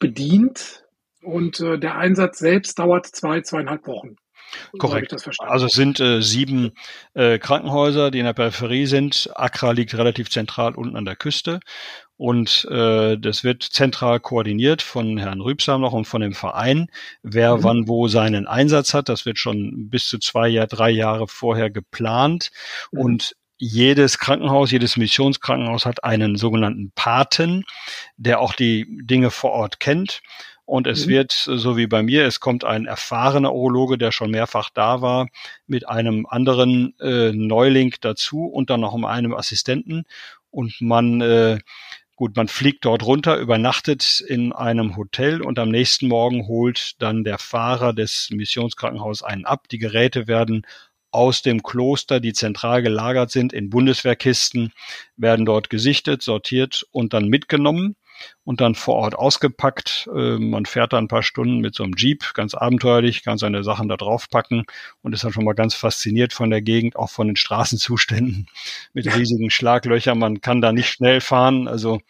bedient. 0.00 0.84
Und 1.22 1.60
äh, 1.60 1.78
der 1.78 1.96
Einsatz 1.96 2.38
selbst 2.38 2.78
dauert 2.80 3.06
zwei, 3.06 3.42
zweieinhalb 3.42 3.86
Wochen. 3.86 4.16
Korrekt. 4.78 5.14
Also 5.38 5.66
es 5.66 5.72
sind 5.72 6.00
äh, 6.00 6.22
sieben 6.22 6.72
äh, 7.14 7.38
Krankenhäuser, 7.38 8.10
die 8.10 8.18
in 8.18 8.24
der 8.24 8.32
Peripherie 8.32 8.86
sind. 8.86 9.30
Accra 9.34 9.72
liegt 9.72 9.94
relativ 9.94 10.30
zentral 10.30 10.74
unten 10.74 10.96
an 10.96 11.04
der 11.04 11.16
Küste 11.16 11.60
und 12.18 12.66
äh, 12.68 13.16
das 13.16 13.44
wird 13.44 13.62
zentral 13.62 14.18
koordiniert 14.18 14.82
von 14.82 15.18
Herrn 15.18 15.40
Rübsam 15.40 15.80
noch 15.80 15.92
und 15.92 16.04
von 16.04 16.20
dem 16.20 16.34
Verein, 16.34 16.88
wer 17.22 17.58
mhm. 17.58 17.62
wann 17.62 17.88
wo 17.88 18.08
seinen 18.08 18.46
Einsatz 18.48 18.92
hat. 18.92 19.08
Das 19.08 19.24
wird 19.24 19.38
schon 19.38 19.88
bis 19.88 20.08
zu 20.08 20.18
zwei, 20.18 20.48
Jahr, 20.48 20.66
drei 20.66 20.90
Jahre 20.90 21.28
vorher 21.28 21.70
geplant 21.70 22.50
mhm. 22.90 23.00
und 23.00 23.36
jedes 23.56 24.18
Krankenhaus, 24.18 24.70
jedes 24.70 24.96
Missionskrankenhaus 24.96 25.86
hat 25.86 26.04
einen 26.04 26.36
sogenannten 26.36 26.92
Paten, 26.94 27.64
der 28.16 28.40
auch 28.40 28.52
die 28.52 28.86
Dinge 29.02 29.30
vor 29.30 29.52
Ort 29.52 29.80
kennt 29.80 30.20
und 30.68 30.86
es 30.86 31.06
mhm. 31.06 31.10
wird, 31.10 31.32
so 31.32 31.78
wie 31.78 31.86
bei 31.86 32.02
mir, 32.02 32.26
es 32.26 32.40
kommt 32.40 32.62
ein 32.62 32.84
erfahrener 32.84 33.54
Urologe, 33.54 33.96
der 33.96 34.12
schon 34.12 34.30
mehrfach 34.30 34.68
da 34.68 35.00
war, 35.00 35.28
mit 35.66 35.88
einem 35.88 36.26
anderen 36.26 36.94
äh, 37.00 37.32
Neuling 37.32 37.94
dazu 38.02 38.44
und 38.44 38.68
dann 38.68 38.80
noch 38.80 38.92
um 38.92 39.06
einem 39.06 39.32
Assistenten. 39.32 40.04
Und 40.50 40.78
man, 40.82 41.22
äh, 41.22 41.58
gut, 42.16 42.36
man 42.36 42.48
fliegt 42.48 42.84
dort 42.84 43.02
runter, 43.02 43.38
übernachtet 43.38 44.20
in 44.20 44.52
einem 44.52 44.98
Hotel 44.98 45.40
und 45.40 45.58
am 45.58 45.70
nächsten 45.70 46.06
Morgen 46.06 46.46
holt 46.46 47.00
dann 47.00 47.24
der 47.24 47.38
Fahrer 47.38 47.94
des 47.94 48.28
Missionskrankenhauses 48.30 49.22
einen 49.22 49.46
ab. 49.46 49.68
Die 49.70 49.78
Geräte 49.78 50.26
werden 50.26 50.66
aus 51.10 51.40
dem 51.40 51.62
Kloster, 51.62 52.20
die 52.20 52.34
zentral 52.34 52.82
gelagert 52.82 53.30
sind, 53.30 53.54
in 53.54 53.70
Bundeswehrkisten, 53.70 54.74
werden 55.16 55.46
dort 55.46 55.70
gesichtet, 55.70 56.20
sortiert 56.20 56.86
und 56.90 57.14
dann 57.14 57.28
mitgenommen 57.28 57.96
und 58.44 58.60
dann 58.60 58.74
vor 58.74 58.96
Ort 58.96 59.14
ausgepackt. 59.14 60.08
Äh, 60.14 60.38
man 60.38 60.66
fährt 60.66 60.92
da 60.92 60.98
ein 60.98 61.08
paar 61.08 61.22
Stunden 61.22 61.58
mit 61.58 61.74
so 61.74 61.84
einem 61.84 61.94
Jeep, 61.96 62.34
ganz 62.34 62.54
abenteuerlich, 62.54 63.22
kann 63.22 63.38
seine 63.38 63.62
Sachen 63.64 63.88
da 63.88 63.96
drauf 63.96 64.28
packen 64.30 64.64
und 65.02 65.12
ist 65.12 65.24
dann 65.24 65.32
schon 65.32 65.44
mal 65.44 65.54
ganz 65.54 65.74
fasziniert 65.74 66.32
von 66.32 66.50
der 66.50 66.62
Gegend, 66.62 66.96
auch 66.96 67.10
von 67.10 67.26
den 67.26 67.36
Straßenzuständen 67.36 68.46
mit 68.92 69.14
riesigen 69.14 69.50
Schlaglöchern. 69.50 70.18
Man 70.18 70.40
kann 70.40 70.60
da 70.60 70.72
nicht 70.72 70.88
schnell 70.88 71.20
fahren. 71.20 71.68
Also 71.68 72.00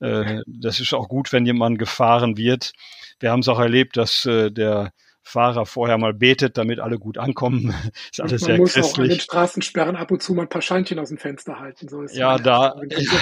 äh, 0.00 0.40
das 0.46 0.80
ist 0.80 0.94
auch 0.94 1.08
gut, 1.08 1.32
wenn 1.32 1.46
jemand 1.46 1.78
gefahren 1.78 2.36
wird. 2.36 2.72
Wir 3.18 3.30
haben 3.30 3.40
es 3.40 3.48
auch 3.48 3.60
erlebt, 3.60 3.96
dass 3.96 4.24
äh, 4.26 4.50
der 4.50 4.92
Fahrer 5.22 5.66
vorher 5.66 5.98
mal 5.98 6.14
betet, 6.14 6.56
damit 6.58 6.80
alle 6.80 6.98
gut 6.98 7.18
ankommen. 7.18 7.74
ist 8.10 8.20
alles 8.20 8.42
man 8.42 8.48
sehr 8.48 8.56
muss 8.58 8.72
christlich. 8.72 8.94
auch 8.94 8.98
an 8.98 9.08
den 9.08 9.20
Straßensperren 9.20 9.96
ab 9.96 10.10
und 10.10 10.22
zu 10.22 10.34
mal 10.34 10.42
ein 10.42 10.48
paar 10.48 10.62
Scheinchen 10.62 10.98
aus 10.98 11.08
dem 11.08 11.18
Fenster 11.18 11.60
halten. 11.60 11.88
So 11.88 12.02
ist 12.02 12.16
ja, 12.16 12.38
da. 12.38 12.74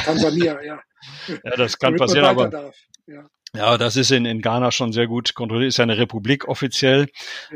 Tansania, 0.05 0.63
ja. 0.63 0.81
Ja, 1.29 1.57
das 1.57 1.79
kann 1.79 1.97
passieren, 1.97 2.27
aber. 2.27 2.73
Ja. 3.07 3.29
Ja, 3.55 3.79
das 3.79 3.97
ist 3.97 4.11
in, 4.11 4.27
in 4.27 4.43
Ghana 4.43 4.71
schon 4.71 4.93
sehr 4.93 5.07
gut 5.07 5.35
kontrolliert. 5.35 5.71
Ist 5.71 5.79
ja 5.79 5.85
eine 5.85 5.97
Republik 5.97 6.47
offiziell, 6.49 7.09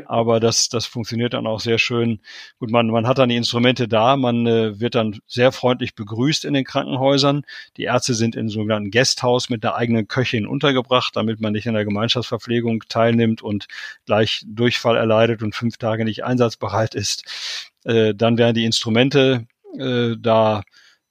aber 0.07 0.39
das, 0.39 0.67
das 0.67 0.87
funktioniert 0.87 1.35
dann 1.35 1.45
auch 1.45 1.59
sehr 1.59 1.77
schön. 1.77 2.19
Gut, 2.57 2.71
man, 2.71 2.87
man 2.87 3.05
hat 3.05 3.19
dann 3.19 3.29
die 3.29 3.35
Instrumente 3.35 3.87
da, 3.87 4.17
man 4.17 4.47
äh, 4.47 4.79
wird 4.79 4.95
dann 4.95 5.19
sehr 5.27 5.51
freundlich 5.51 5.93
begrüßt 5.93 6.45
in 6.45 6.55
den 6.55 6.63
Krankenhäusern. 6.63 7.43
Die 7.77 7.83
Ärzte 7.83 8.15
sind 8.15 8.35
in 8.35 8.49
sogenannten 8.49 8.89
Guesthouse 8.89 9.51
mit 9.51 9.63
der 9.63 9.75
eigenen 9.75 10.07
Köchin 10.07 10.47
untergebracht, 10.47 11.15
damit 11.15 11.39
man 11.39 11.53
nicht 11.53 11.67
in 11.67 11.75
der 11.75 11.85
Gemeinschaftsverpflegung 11.85 12.85
teilnimmt 12.89 13.43
und 13.43 13.67
gleich 14.07 14.43
Durchfall 14.47 14.97
erleidet 14.97 15.43
und 15.43 15.53
fünf 15.53 15.77
Tage 15.77 16.05
nicht 16.05 16.23
einsatzbereit 16.23 16.95
ist. 16.95 17.69
Äh, 17.83 18.15
dann 18.15 18.39
werden 18.39 18.55
die 18.55 18.65
Instrumente 18.65 19.45
äh, 19.77 20.15
da 20.19 20.63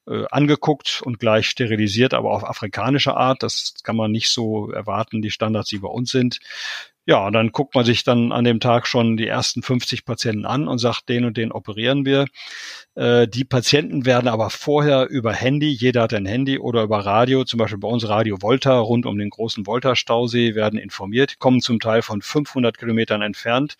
äh, 0.07 0.25
angeguckt 0.31 1.03
und 1.05 1.19
gleich 1.19 1.47
sterilisiert, 1.49 2.15
aber 2.15 2.33
auf 2.33 2.45
afrikanische 2.45 3.17
Art. 3.17 3.43
Das 3.43 3.75
kann 3.83 3.97
man 3.97 4.11
nicht 4.11 4.31
so 4.31 4.71
erwarten, 4.71 5.23
die 5.23 5.31
Standards, 5.31 5.69
die 5.69 5.79
bei 5.79 5.89
uns 5.89 6.11
sind. 6.11 6.41
Ja, 7.05 7.29
dann 7.33 7.51
guckt 7.51 7.75
man 7.75 7.85
sich 7.85 8.05
dann 8.05 8.31
an 8.31 8.45
dem 8.45 8.61
Tag 8.61 8.87
schon 8.87 9.17
die 9.17 9.27
ersten 9.27 9.63
50 9.63 10.05
Patienten 10.05 10.47
an 10.47 10.69
und 10.69 10.79
sagt, 10.79 11.09
den 11.09 11.25
und 11.25 11.37
den 11.37 11.51
operieren 11.51 12.05
wir. 12.05 12.27
Äh, 12.95 13.27
die 13.27 13.45
Patienten 13.45 14.07
werden 14.07 14.29
aber 14.29 14.51
vorher 14.51 15.09
über 15.09 15.33
Handy, 15.33 15.69
jeder 15.69 16.03
hat 16.03 16.15
ein 16.15 16.27
Handy 16.27 16.59
oder 16.61 16.85
über 16.85 17.05
Radio, 17.05 17.43
zum 17.45 17.59
Beispiel 17.59 17.79
bei 17.79 17.89
uns 17.89 18.09
Radio 18.09 18.41
Volta 18.41 18.79
rund 18.79 19.05
um 19.05 19.19
den 19.19 19.31
großen 19.31 19.67
Volta-Stausee, 19.67 20.55
werden 20.55 20.79
informiert, 20.79 21.41
kommen 21.41 21.61
zum 21.61 21.81
Teil 21.81 22.03
von 22.03 22.23
500 22.23 22.79
Kilometern 22.79 23.23
entfernt 23.23 23.77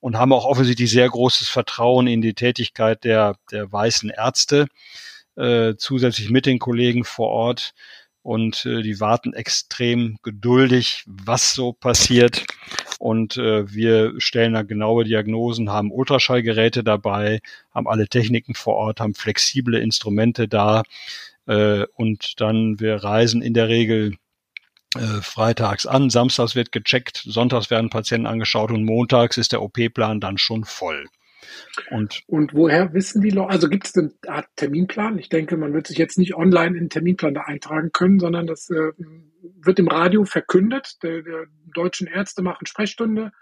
und 0.00 0.16
haben 0.16 0.32
auch 0.32 0.46
offensichtlich 0.46 0.90
sehr 0.90 1.10
großes 1.10 1.48
Vertrauen 1.48 2.06
in 2.06 2.22
die 2.22 2.34
Tätigkeit 2.34 3.04
der, 3.04 3.36
der 3.50 3.70
weißen 3.70 4.08
Ärzte 4.08 4.66
äh, 5.36 5.74
zusätzlich 5.76 6.30
mit 6.30 6.46
den 6.46 6.58
Kollegen 6.58 7.04
vor 7.04 7.28
Ort 7.28 7.74
und 8.22 8.66
äh, 8.66 8.82
die 8.82 8.98
warten 8.98 9.34
extrem 9.34 10.18
geduldig, 10.22 11.04
was 11.06 11.54
so 11.54 11.72
passiert. 11.72 12.44
Und 12.98 13.36
äh, 13.36 13.72
wir 13.72 14.20
stellen 14.20 14.54
da 14.54 14.62
genaue 14.62 15.04
Diagnosen, 15.04 15.70
haben 15.70 15.92
Ultraschallgeräte 15.92 16.82
dabei, 16.82 17.40
haben 17.72 17.86
alle 17.86 18.08
Techniken 18.08 18.54
vor 18.54 18.74
Ort, 18.74 19.00
haben 19.00 19.14
flexible 19.14 19.78
Instrumente 19.78 20.48
da. 20.48 20.82
Äh, 21.46 21.84
und 21.94 22.40
dann 22.40 22.80
wir 22.80 22.96
reisen 22.96 23.42
in 23.42 23.54
der 23.54 23.68
Regel 23.68 24.16
äh, 24.96 25.20
freitags 25.22 25.86
an, 25.86 26.10
samstags 26.10 26.54
wird 26.54 26.72
gecheckt, 26.72 27.18
sonntags 27.18 27.70
werden 27.70 27.90
Patienten 27.90 28.26
angeschaut 28.26 28.70
und 28.70 28.84
montags 28.84 29.36
ist 29.36 29.52
der 29.52 29.62
OP-Plan 29.62 30.20
dann 30.20 30.38
schon 30.38 30.64
voll. 30.64 31.06
Und, 31.90 32.22
und 32.26 32.54
woher 32.54 32.92
wissen 32.94 33.20
die 33.20 33.30
Leute, 33.30 33.50
also 33.50 33.68
gibt 33.68 33.86
es 33.86 33.96
eine 33.96 34.12
Art 34.26 34.48
Terminplan? 34.56 35.18
Ich 35.18 35.28
denke, 35.28 35.56
man 35.56 35.72
wird 35.72 35.86
sich 35.86 35.98
jetzt 35.98 36.18
nicht 36.18 36.34
online 36.34 36.76
in 36.76 36.84
den 36.84 36.90
Terminplan 36.90 37.34
da 37.34 37.42
eintragen 37.42 37.92
können, 37.92 38.18
sondern 38.18 38.46
das 38.46 38.70
äh, 38.70 38.92
wird 39.62 39.78
im 39.78 39.88
Radio 39.88 40.24
verkündet. 40.24 41.02
Der, 41.02 41.22
der 41.22 41.46
deutschen 41.74 42.06
Ärzte 42.06 42.42
machen 42.42 42.66
Sprechstunde 42.66 43.32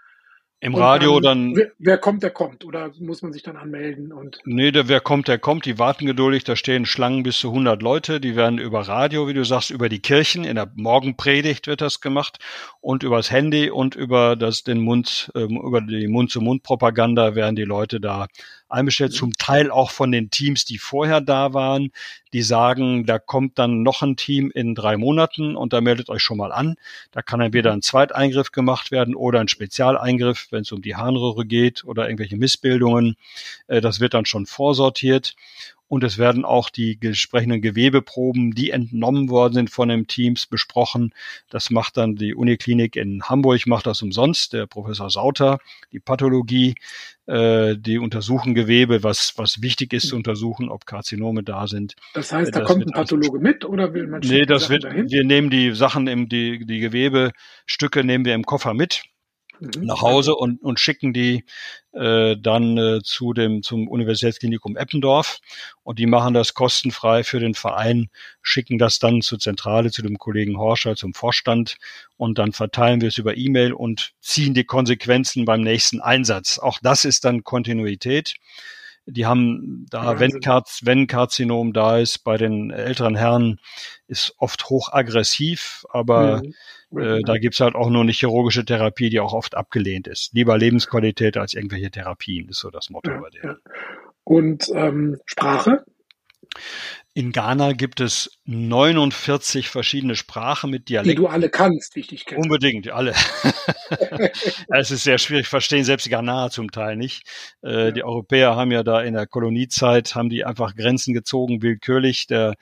im 0.65 0.75
Radio 0.75 1.19
dann, 1.19 1.53
dann. 1.53 1.55
Wer, 1.55 1.71
wer, 1.77 1.97
kommt, 1.97 2.23
der 2.23 2.31
kommt. 2.31 2.65
Oder 2.65 2.91
muss 2.99 3.21
man 3.21 3.31
sich 3.31 3.43
dann 3.43 3.55
anmelden? 3.55 4.11
Und 4.11 4.39
nee, 4.45 4.71
der, 4.71 4.87
wer 4.87 4.99
kommt, 4.99 5.27
der 5.27 5.37
kommt. 5.37 5.65
Die 5.65 5.77
warten 5.77 6.05
geduldig. 6.05 6.43
Da 6.43 6.55
stehen 6.55 6.85
Schlangen 6.85 7.23
bis 7.23 7.37
zu 7.37 7.49
100 7.49 7.81
Leute. 7.81 8.19
Die 8.19 8.35
werden 8.35 8.57
über 8.57 8.81
Radio, 8.81 9.27
wie 9.27 9.33
du 9.33 9.45
sagst, 9.45 9.69
über 9.69 9.89
die 9.89 9.99
Kirchen. 9.99 10.43
In 10.43 10.55
der 10.55 10.71
Morgenpredigt 10.75 11.67
wird 11.67 11.81
das 11.81 12.01
gemacht. 12.01 12.39
Und 12.81 13.03
übers 13.03 13.29
Handy 13.29 13.69
und 13.69 13.95
über 13.95 14.35
das, 14.35 14.63
den 14.63 14.79
Mund, 14.79 15.31
äh, 15.35 15.43
über 15.43 15.81
die 15.81 16.07
Mund-zu-Mund-Propaganda 16.07 17.35
werden 17.35 17.55
die 17.55 17.63
Leute 17.63 17.99
da 17.99 18.27
einbestellt, 18.69 19.13
zum 19.13 19.33
Teil 19.33 19.71
auch 19.71 19.91
von 19.91 20.11
den 20.11 20.29
Teams, 20.29 20.65
die 20.65 20.77
vorher 20.77 21.21
da 21.21 21.53
waren, 21.53 21.91
die 22.33 22.41
sagen, 22.41 23.05
da 23.05 23.19
kommt 23.19 23.59
dann 23.59 23.83
noch 23.83 24.01
ein 24.01 24.17
Team 24.17 24.51
in 24.53 24.75
drei 24.75 24.97
Monaten 24.97 25.55
und 25.55 25.73
da 25.73 25.81
meldet 25.81 26.09
euch 26.09 26.21
schon 26.21 26.37
mal 26.37 26.51
an. 26.51 26.75
Da 27.11 27.21
kann 27.21 27.41
entweder 27.41 27.71
ein 27.71 27.81
Zweiteingriff 27.81 28.51
gemacht 28.51 28.91
werden 28.91 29.15
oder 29.15 29.39
ein 29.39 29.47
Spezialeingriff, 29.47 30.47
wenn 30.51 30.61
es 30.61 30.71
um 30.71 30.81
die 30.81 30.95
Harnröhre 30.95 31.45
geht 31.45 31.83
oder 31.85 32.05
irgendwelche 32.05 32.37
Missbildungen. 32.37 33.15
Äh, 33.67 33.81
das 33.81 33.99
wird 33.99 34.13
dann 34.13 34.25
schon 34.25 34.45
vorsortiert 34.45 35.35
und 35.87 36.03
es 36.03 36.17
werden 36.17 36.45
auch 36.45 36.69
die 36.69 36.97
entsprechenden 37.01 37.61
Gewebeproben, 37.61 38.51
die 38.51 38.71
entnommen 38.71 39.29
worden 39.29 39.53
sind 39.53 39.69
von 39.69 39.89
den 39.89 40.07
Teams, 40.07 40.47
besprochen. 40.47 41.13
Das 41.49 41.69
macht 41.69 41.97
dann 41.97 42.15
die 42.15 42.33
Uniklinik 42.33 42.95
in 42.95 43.23
Hamburg, 43.23 43.67
macht 43.67 43.85
das 43.85 44.01
umsonst, 44.01 44.53
der 44.53 44.65
Professor 44.65 45.09
Sauter, 45.09 45.59
die 45.91 45.99
Pathologie, 45.99 46.75
äh, 47.27 47.75
die 47.77 47.99
untersuchen 47.99 48.55
Gewebe, 48.55 49.03
was, 49.03 49.33
was 49.37 49.61
wichtig 49.61 49.93
ist 49.93 50.07
zu 50.07 50.15
untersuchen, 50.15 50.69
ob 50.69 50.85
Karzinome 50.85 51.43
da 51.43 51.67
sind. 51.67 51.95
Das 52.13 52.31
heißt, 52.31 52.55
da 52.55 52.59
das 52.61 52.67
kommt 52.67 52.85
ein 52.85 52.91
Pathologe 52.91 53.39
mit 53.39 53.63
oder 53.65 53.93
will 53.93 54.07
man 54.07 54.21
Nee, 54.21 54.45
das 54.45 54.69
wird, 54.69 54.83
dahin? 54.85 55.09
wir 55.09 55.23
nehmen 55.23 55.49
die 55.49 55.71
Sachen 55.73 56.07
im, 56.07 56.29
die, 56.29 56.65
die 56.65 56.79
Gewebestücke 56.79 58.03
nehmen 58.03 58.25
wir 58.25 58.33
im 58.33 58.43
Koffer 58.43 58.73
mit 58.73 59.03
Mhm. 59.59 59.85
nach 59.85 60.01
Hause 60.01 60.35
und, 60.35 60.61
und 60.61 60.79
schicken 60.79 61.13
die 61.13 61.45
äh, 61.93 62.35
dann 62.37 62.77
äh, 62.77 63.01
zu 63.03 63.33
dem 63.33 63.63
zum 63.63 63.87
Universitätsklinikum 63.87 64.77
Eppendorf 64.77 65.39
und 65.83 65.99
die 65.99 66.05
machen 66.05 66.33
das 66.33 66.53
kostenfrei 66.53 67.23
für 67.23 67.39
den 67.39 67.53
Verein, 67.53 68.09
schicken 68.41 68.77
das 68.77 68.99
dann 68.99 69.21
zur 69.21 69.39
Zentrale 69.39 69.91
zu 69.91 70.01
dem 70.01 70.17
Kollegen 70.17 70.57
Horscher 70.57 70.95
zum 70.95 71.13
Vorstand 71.13 71.77
und 72.17 72.37
dann 72.37 72.51
verteilen 72.51 73.01
wir 73.01 73.09
es 73.09 73.17
über 73.17 73.37
E-Mail 73.37 73.73
und 73.73 74.13
ziehen 74.19 74.53
die 74.53 74.65
Konsequenzen 74.65 75.45
beim 75.45 75.61
nächsten 75.61 76.01
Einsatz. 76.01 76.59
Auch 76.59 76.79
das 76.81 77.05
ist 77.05 77.25
dann 77.25 77.43
Kontinuität. 77.43 78.35
Die 79.07 79.25
haben 79.25 79.85
da, 79.89 80.19
wenn, 80.19 80.39
Karz, 80.39 80.81
wenn 80.83 81.07
Karzinom 81.07 81.73
da 81.73 81.99
ist, 81.99 82.19
bei 82.19 82.37
den 82.37 82.71
älteren 82.71 83.15
Herren, 83.15 83.59
ist 84.07 84.33
oft 84.37 84.69
hochaggressiv, 84.69 85.85
aber 85.89 86.41
mhm. 86.89 86.99
äh, 86.99 87.21
da 87.21 87.37
gibt's 87.37 87.59
halt 87.59 87.75
auch 87.75 87.89
nur 87.89 88.01
eine 88.01 88.11
chirurgische 88.11 88.65
Therapie, 88.65 89.09
die 89.09 89.19
auch 89.19 89.33
oft 89.33 89.55
abgelehnt 89.55 90.07
ist. 90.07 90.33
Lieber 90.33 90.57
Lebensqualität 90.57 91.37
als 91.37 91.53
irgendwelche 91.53 91.91
Therapien, 91.91 92.49
ist 92.49 92.59
so 92.59 92.71
das 92.71 92.89
Motto 92.89 93.11
ja, 93.11 93.19
bei 93.19 93.29
denen. 93.29 93.43
Ja. 93.43 93.71
Und 94.23 94.69
ähm, 94.73 95.19
Sprache? 95.25 95.85
In 97.17 97.31
Ghana 97.31 97.71
gibt 97.71 98.01
es 98.01 98.29
49 98.43 99.69
verschiedene 99.69 100.17
Sprachen 100.17 100.69
mit 100.69 100.89
Dialekten. 100.89 101.15
Die 101.15 101.21
du 101.21 101.27
alle 101.27 101.49
kannst, 101.49 101.95
wie 101.95 102.01
ich 102.01 102.07
dich 102.07 102.25
kenne. 102.25 102.41
Unbedingt, 102.41 102.89
alle. 102.89 103.13
es 104.67 104.91
ist 104.91 105.05
sehr 105.05 105.17
schwierig, 105.17 105.47
verstehen 105.47 105.85
selbst 105.85 106.05
die 106.05 106.09
Ghanaer 106.09 106.49
zum 106.49 106.71
Teil 106.71 106.97
nicht. 106.97 107.23
Äh, 107.63 107.85
ja. 107.85 107.91
Die 107.91 108.03
Europäer 108.03 108.57
haben 108.57 108.73
ja 108.73 108.83
da 108.83 109.01
in 109.01 109.13
der 109.13 109.27
Koloniezeit, 109.27 110.13
haben 110.13 110.29
die 110.29 110.43
einfach 110.43 110.75
Grenzen 110.75 111.13
gezogen, 111.13 111.61
willkürlich. 111.61 112.27
Der 112.27 112.55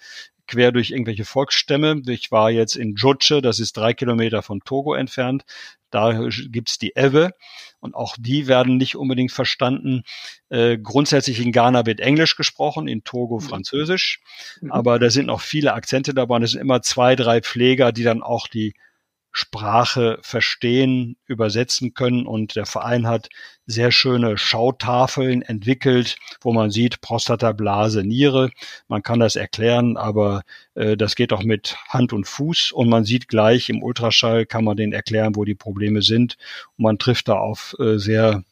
quer 0.45 0.71
durch 0.71 0.91
irgendwelche 0.91 1.25
Volksstämme. 1.25 2.03
Ich 2.07 2.31
war 2.31 2.51
jetzt 2.51 2.75
in 2.75 2.93
Djoche, 2.93 3.41
das 3.41 3.59
ist 3.59 3.75
drei 3.75 3.95
Kilometer 3.95 4.43
von 4.43 4.59
Togo 4.59 4.93
entfernt. 4.93 5.45
Da 5.93 6.27
gibt's 6.49 6.79
die 6.79 6.93
Ewe 6.95 7.33
und 7.79 7.95
auch 7.95 8.15
die 8.17 8.47
werden 8.47 8.77
nicht 8.77 8.95
unbedingt 8.95 9.31
verstanden. 9.31 10.03
Äh, 10.49 10.77
grundsätzlich 10.77 11.39
in 11.39 11.51
Ghana 11.51 11.85
wird 11.85 11.99
Englisch 11.99 12.35
gesprochen, 12.35 12.87
in 12.87 13.03
Togo 13.03 13.35
mhm. 13.35 13.41
Französisch, 13.41 14.21
mhm. 14.61 14.71
aber 14.71 14.99
da 14.99 15.09
sind 15.09 15.27
noch 15.27 15.41
viele 15.41 15.73
Akzente 15.73 16.13
dabei 16.13 16.37
und 16.37 16.43
es 16.43 16.51
sind 16.51 16.61
immer 16.61 16.81
zwei, 16.81 17.15
drei 17.15 17.41
Pfleger, 17.41 17.91
die 17.91 18.03
dann 18.03 18.23
auch 18.23 18.47
die 18.47 18.73
Sprache 19.33 20.19
verstehen, 20.21 21.17
übersetzen 21.25 21.93
können. 21.95 22.27
Und 22.27 22.55
der 22.55 22.67
Verein 22.67 23.07
hat 23.07 23.29
sehr 23.65 23.91
schöne 23.91 24.37
Schautafeln 24.37 25.41
entwickelt, 25.41 26.17
wo 26.41 26.53
man 26.53 26.69
sieht 26.69 27.01
Prostata, 27.01 27.51
Blase, 27.51 28.03
Niere. 28.03 28.51
Man 28.87 29.01
kann 29.01 29.19
das 29.19 29.35
erklären, 29.35 29.97
aber 29.97 30.43
äh, 30.75 30.95
das 30.95 31.15
geht 31.15 31.33
auch 31.33 31.43
mit 31.43 31.77
Hand 31.89 32.13
und 32.13 32.27
Fuß. 32.27 32.71
Und 32.71 32.89
man 32.89 33.05
sieht 33.05 33.27
gleich 33.27 33.69
im 33.69 33.81
Ultraschall, 33.81 34.45
kann 34.45 34.63
man 34.63 34.77
den 34.77 34.93
erklären, 34.93 35.35
wo 35.35 35.45
die 35.45 35.55
Probleme 35.55 36.03
sind. 36.03 36.37
Und 36.77 36.83
man 36.83 36.99
trifft 36.99 37.27
da 37.27 37.33
auf 37.33 37.75
äh, 37.79 37.97
sehr 37.97 38.43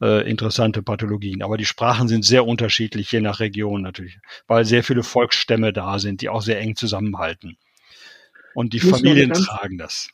äh, 0.00 0.30
interessante 0.30 0.82
Pathologien. 0.82 1.42
Aber 1.42 1.56
die 1.56 1.66
Sprachen 1.66 2.06
sind 2.06 2.24
sehr 2.24 2.46
unterschiedlich, 2.46 3.10
je 3.10 3.20
nach 3.20 3.40
Region 3.40 3.82
natürlich, 3.82 4.18
weil 4.46 4.64
sehr 4.64 4.84
viele 4.84 5.02
Volksstämme 5.02 5.72
da 5.72 5.98
sind, 5.98 6.22
die 6.22 6.28
auch 6.28 6.42
sehr 6.42 6.60
eng 6.60 6.76
zusammenhalten. 6.76 7.58
Und 8.54 8.72
die 8.72 8.80
Familien 8.80 9.32
tragen 9.32 9.78
das. 9.78 10.08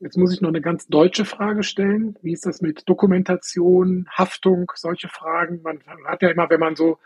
Jetzt 0.00 0.16
muss 0.16 0.32
ich 0.32 0.40
noch 0.40 0.48
eine 0.48 0.62
ganz 0.62 0.86
deutsche 0.86 1.26
Frage 1.26 1.62
stellen. 1.62 2.16
Wie 2.22 2.32
ist 2.32 2.46
das 2.46 2.62
mit 2.62 2.88
Dokumentation, 2.88 4.08
Haftung, 4.10 4.72
solche 4.74 5.08
Fragen? 5.08 5.60
Man 5.62 5.80
hat 6.06 6.22
ja 6.22 6.30
immer, 6.30 6.48
wenn 6.48 6.60
man 6.60 6.74
so 6.74 6.98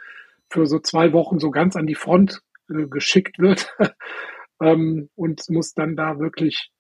für 0.49 0.67
so 0.67 0.79
zwei 0.79 1.13
Wochen 1.13 1.41
so 1.41 1.51
ganz 1.51 1.75
an 1.75 1.89
die 1.89 1.97
Front 1.97 2.41
äh, 2.71 2.87
geschickt 2.87 3.41
wird 3.41 3.75
ähm, 4.63 5.11
und 5.17 5.43
muss 5.49 5.75
dann 5.75 5.97
da 5.97 6.21
wirklich 6.21 6.71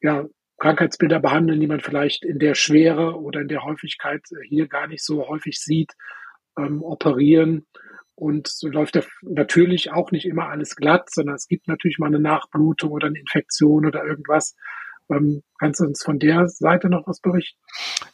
ja, 0.00 0.24
Krankheitsbilder 0.58 1.20
behandeln, 1.20 1.60
die 1.60 1.66
man 1.66 1.80
vielleicht 1.80 2.24
in 2.24 2.38
der 2.38 2.54
Schwere 2.54 3.20
oder 3.20 3.42
in 3.42 3.48
der 3.48 3.62
Häufigkeit 3.62 4.22
hier 4.48 4.68
gar 4.68 4.86
nicht 4.86 5.04
so 5.04 5.28
häufig 5.28 5.60
sieht, 5.60 5.92
ähm, 6.56 6.82
operieren. 6.82 7.66
Und 8.14 8.48
so 8.48 8.68
läuft 8.68 8.96
ja 8.96 9.02
natürlich 9.20 9.92
auch 9.92 10.12
nicht 10.12 10.24
immer 10.24 10.48
alles 10.48 10.76
glatt, 10.76 11.10
sondern 11.10 11.34
es 11.34 11.46
gibt 11.46 11.68
natürlich 11.68 11.98
mal 11.98 12.06
eine 12.06 12.20
Nachblutung 12.20 12.90
oder 12.92 13.08
eine 13.08 13.18
Infektion 13.18 13.84
oder 13.84 14.02
irgendwas. 14.02 14.56
Ähm, 15.10 15.42
kannst 15.62 15.78
du 15.78 15.84
uns 15.84 16.02
von 16.02 16.18
der 16.18 16.48
Seite 16.48 16.88
noch 16.88 17.06
was 17.06 17.20
berichten? 17.20 17.56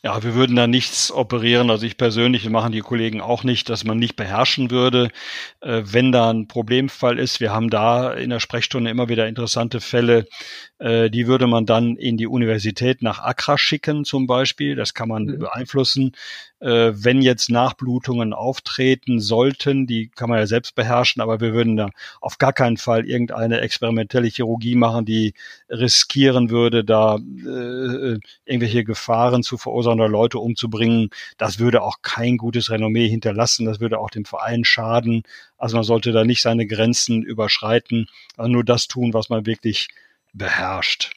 Ja, 0.03 0.23
wir 0.23 0.35
würden 0.35 0.55
da 0.55 0.67
nichts 0.67 1.11
operieren. 1.11 1.71
Also 1.71 1.87
ich 1.87 1.97
persönlich, 1.97 2.45
wir 2.45 2.51
machen 2.51 2.73
die 2.73 2.81
Kollegen 2.81 3.23
auch 3.23 3.43
nicht, 3.43 3.71
dass 3.71 3.85
man 3.85 3.99
nicht 3.99 4.17
beherrschen 4.17 4.71
würde. 4.71 5.09
Äh, 5.61 5.83
wenn 5.87 6.13
da 6.13 6.29
ein 6.29 6.47
Problemfall 6.47 7.19
ist, 7.19 7.41
wir 7.41 7.51
haben 7.51 7.71
da 7.71 8.13
in 8.13 8.29
der 8.29 8.41
Sprechstunde 8.41 8.91
immer 8.91 9.09
wieder 9.09 9.27
interessante 9.27 9.81
Fälle, 9.81 10.27
äh, 10.79 11.09
die 11.09 11.27
würde 11.27 11.47
man 11.47 11.65
dann 11.65 11.97
in 11.97 12.19
die 12.19 12.27
Universität 12.27 13.01
nach 13.01 13.21
Accra 13.21 13.57
schicken 13.57 14.05
zum 14.05 14.27
Beispiel. 14.27 14.77
Das 14.77 14.93
kann 14.93 15.09
man 15.09 15.25
mhm. 15.25 15.39
beeinflussen. 15.39 16.13
Äh, 16.61 16.93
wenn 16.95 17.23
jetzt 17.23 17.51
Nachblutungen 17.51 18.33
auftreten 18.33 19.21
sollten, 19.21 19.87
die 19.87 20.09
kann 20.09 20.29
man 20.29 20.39
ja 20.39 20.47
selbst 20.47 20.75
beherrschen, 20.75 21.23
aber 21.23 21.41
wir 21.41 21.55
würden 21.55 21.77
da 21.77 21.89
auf 22.21 22.39
gar 22.39 22.53
keinen 22.53 22.77
Fall 22.77 23.07
irgendeine 23.07 23.61
experimentelle 23.61 24.29
Chirurgie 24.29 24.75
machen, 24.75 25.05
die 25.05 25.35
riskieren 25.71 26.51
würde, 26.51 26.85
da 26.85 27.19
äh, 27.47 28.19
irgendwelche 28.45 28.85
Gefahren 28.85 29.43
zu 29.43 29.57
verursachen 29.59 30.01
oder 30.01 30.09
Leute 30.09 30.39
umzubringen. 30.39 31.11
Das 31.37 31.59
würde 31.59 31.83
auch 31.83 32.03
kein 32.03 32.37
gutes 32.37 32.71
Renommee 32.71 33.09
hinterlassen. 33.09 33.67
Das 33.67 33.81
würde 33.81 33.99
auch 33.99 34.11
dem 34.11 34.25
Verein 34.25 34.65
schaden. 34.65 35.23
Also 35.57 35.77
man 35.77 35.85
sollte 35.85 36.13
da 36.13 36.25
nicht 36.25 36.43
seine 36.43 36.67
Grenzen 36.67 37.23
überschreiten, 37.23 38.09
also 38.37 38.51
nur 38.51 38.65
das 38.65 38.87
tun, 38.87 39.13
was 39.15 39.29
man 39.29 39.47
wirklich 39.47 39.89
beherrscht. 40.33 41.13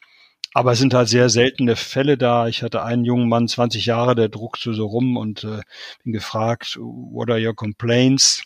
Aber 0.54 0.74
es 0.74 0.80
sind 0.80 0.94
halt 0.94 1.08
sehr 1.08 1.30
seltene 1.30 1.76
Fälle 1.78 2.18
da. 2.18 2.48
Ich 2.48 2.62
hatte 2.62 2.84
einen 2.84 3.06
jungen 3.06 3.30
Mann, 3.30 3.48
20 3.48 3.86
Jahre, 3.86 4.16
der 4.16 4.28
druckte 4.28 4.74
so 4.74 4.86
rum 4.86 5.16
und 5.16 5.46
äh, 5.46 5.62
bin 6.04 6.12
gefragt, 6.12 6.78
what 6.80 7.30
are 7.30 7.40
your 7.40 7.56
complaints? 7.56 8.44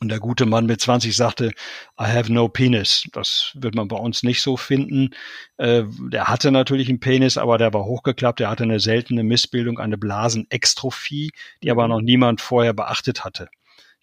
Und 0.00 0.10
der 0.10 0.20
gute 0.20 0.46
Mann 0.46 0.66
mit 0.66 0.80
20 0.80 1.16
sagte, 1.16 1.48
I 2.00 2.04
have 2.04 2.32
no 2.32 2.48
penis. 2.48 3.08
Das 3.12 3.52
wird 3.54 3.74
man 3.74 3.88
bei 3.88 3.96
uns 3.96 4.22
nicht 4.22 4.42
so 4.42 4.56
finden. 4.56 5.10
Äh, 5.56 5.84
der 6.12 6.28
hatte 6.28 6.52
natürlich 6.52 6.88
einen 6.88 7.00
Penis, 7.00 7.36
aber 7.36 7.58
der 7.58 7.72
war 7.74 7.84
hochgeklappt. 7.84 8.40
Er 8.40 8.50
hatte 8.50 8.62
eine 8.62 8.80
seltene 8.80 9.24
Missbildung, 9.24 9.78
eine 9.78 9.98
Blasenextrophie, 9.98 11.30
die 11.62 11.70
aber 11.70 11.88
noch 11.88 12.00
niemand 12.00 12.40
vorher 12.40 12.72
beachtet 12.72 13.24
hatte. 13.24 13.48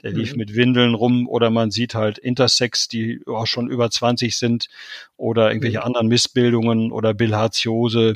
Der 0.04 0.12
lief 0.12 0.34
mhm. 0.34 0.38
mit 0.38 0.56
Windeln 0.56 0.94
rum 0.94 1.28
oder 1.28 1.50
man 1.50 1.72
sieht 1.72 1.96
halt 1.96 2.20
Intersex, 2.20 2.88
die 2.88 3.22
auch 3.26 3.48
schon 3.48 3.70
über 3.70 3.90
20 3.90 4.38
sind 4.38 4.68
oder 5.18 5.50
irgendwelche 5.50 5.80
mhm. 5.80 5.86
anderen 5.86 6.08
Missbildungen 6.10 6.92
oder 6.92 7.14
Bilharziose. 7.14 8.16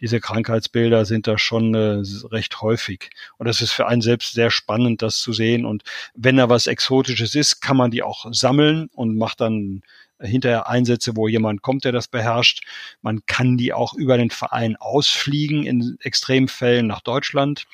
Diese 0.00 0.20
Krankheitsbilder 0.20 1.04
sind 1.04 1.26
da 1.26 1.38
schon 1.38 1.74
äh, 1.74 2.02
recht 2.30 2.60
häufig. 2.60 3.10
Und 3.38 3.46
das 3.46 3.60
ist 3.60 3.72
für 3.72 3.86
einen 3.86 4.02
selbst 4.02 4.34
sehr 4.34 4.50
spannend, 4.50 5.02
das 5.02 5.18
zu 5.18 5.32
sehen. 5.32 5.64
Und 5.64 5.84
wenn 6.14 6.36
da 6.36 6.48
was 6.48 6.66
Exotisches 6.66 7.34
ist, 7.34 7.60
kann 7.60 7.76
man 7.76 7.90
die 7.90 8.02
auch 8.02 8.26
sammeln 8.30 8.88
und 8.92 9.16
macht 9.16 9.40
dann 9.40 9.82
hinterher 10.20 10.68
Einsätze, 10.68 11.16
wo 11.16 11.28
jemand 11.28 11.62
kommt, 11.62 11.84
der 11.84 11.92
das 11.92 12.08
beherrscht. 12.08 12.64
Man 13.02 13.24
kann 13.26 13.56
die 13.56 13.72
auch 13.72 13.94
über 13.94 14.16
den 14.16 14.30
Verein 14.30 14.76
ausfliegen 14.76 15.66
in 15.66 15.96
Extremfällen 16.00 16.86
nach 16.86 17.00
Deutschland. 17.00 17.64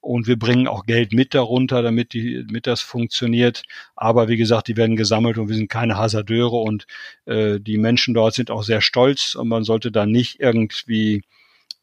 Und 0.00 0.26
wir 0.26 0.38
bringen 0.38 0.68
auch 0.68 0.84
Geld 0.84 1.12
mit 1.12 1.34
darunter, 1.34 1.82
damit 1.82 2.12
die, 2.12 2.44
damit 2.46 2.66
das 2.66 2.80
funktioniert. 2.80 3.62
Aber 3.96 4.28
wie 4.28 4.36
gesagt, 4.36 4.68
die 4.68 4.76
werden 4.76 4.96
gesammelt 4.96 5.38
und 5.38 5.48
wir 5.48 5.56
sind 5.56 5.70
keine 5.70 5.96
Hasardeure 5.96 6.56
und 6.56 6.86
äh, 7.26 7.58
die 7.58 7.78
Menschen 7.78 8.12
dort 8.12 8.34
sind 8.34 8.50
auch 8.50 8.62
sehr 8.62 8.80
stolz 8.80 9.34
und 9.34 9.48
man 9.48 9.64
sollte 9.64 9.90
da 9.90 10.04
nicht 10.04 10.40
irgendwie 10.40 11.22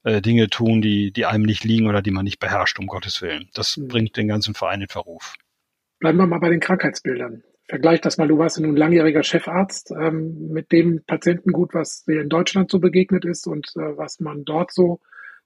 äh, 0.03 0.21
Dinge 0.21 0.49
tun, 0.49 0.81
die, 0.81 1.11
die 1.11 1.25
einem 1.25 1.43
nicht 1.43 1.63
liegen 1.63 1.87
oder 1.87 2.01
die 2.01 2.11
man 2.11 2.25
nicht 2.25 2.39
beherrscht, 2.39 2.79
um 2.79 2.87
Gottes 2.87 3.21
Willen. 3.21 3.49
Das 3.53 3.77
mhm. 3.77 3.87
bringt 3.87 4.17
den 4.17 4.27
ganzen 4.27 4.53
Verein 4.53 4.81
in 4.81 4.87
Verruf. 4.87 5.35
Bleiben 5.99 6.17
wir 6.17 6.27
mal 6.27 6.39
bei 6.39 6.49
den 6.49 6.59
Krankheitsbildern 6.59 7.43
vergleich 7.71 8.01
das 8.01 8.17
mal, 8.17 8.27
du 8.27 8.37
warst 8.37 8.57
ja 8.57 8.65
nun 8.65 8.75
langjähriger 8.75 9.23
Chefarzt 9.23 9.91
ähm, 9.91 10.49
mit 10.49 10.73
dem 10.73 11.05
Patientengut, 11.07 11.73
was 11.73 12.03
dir 12.03 12.19
in 12.19 12.27
Deutschland 12.27 12.69
so 12.69 12.79
begegnet 12.79 13.23
ist 13.23 13.47
und 13.47 13.71
äh, 13.77 13.97
was 13.97 14.19
man 14.19 14.43
dort 14.43 14.73
so 14.73 14.99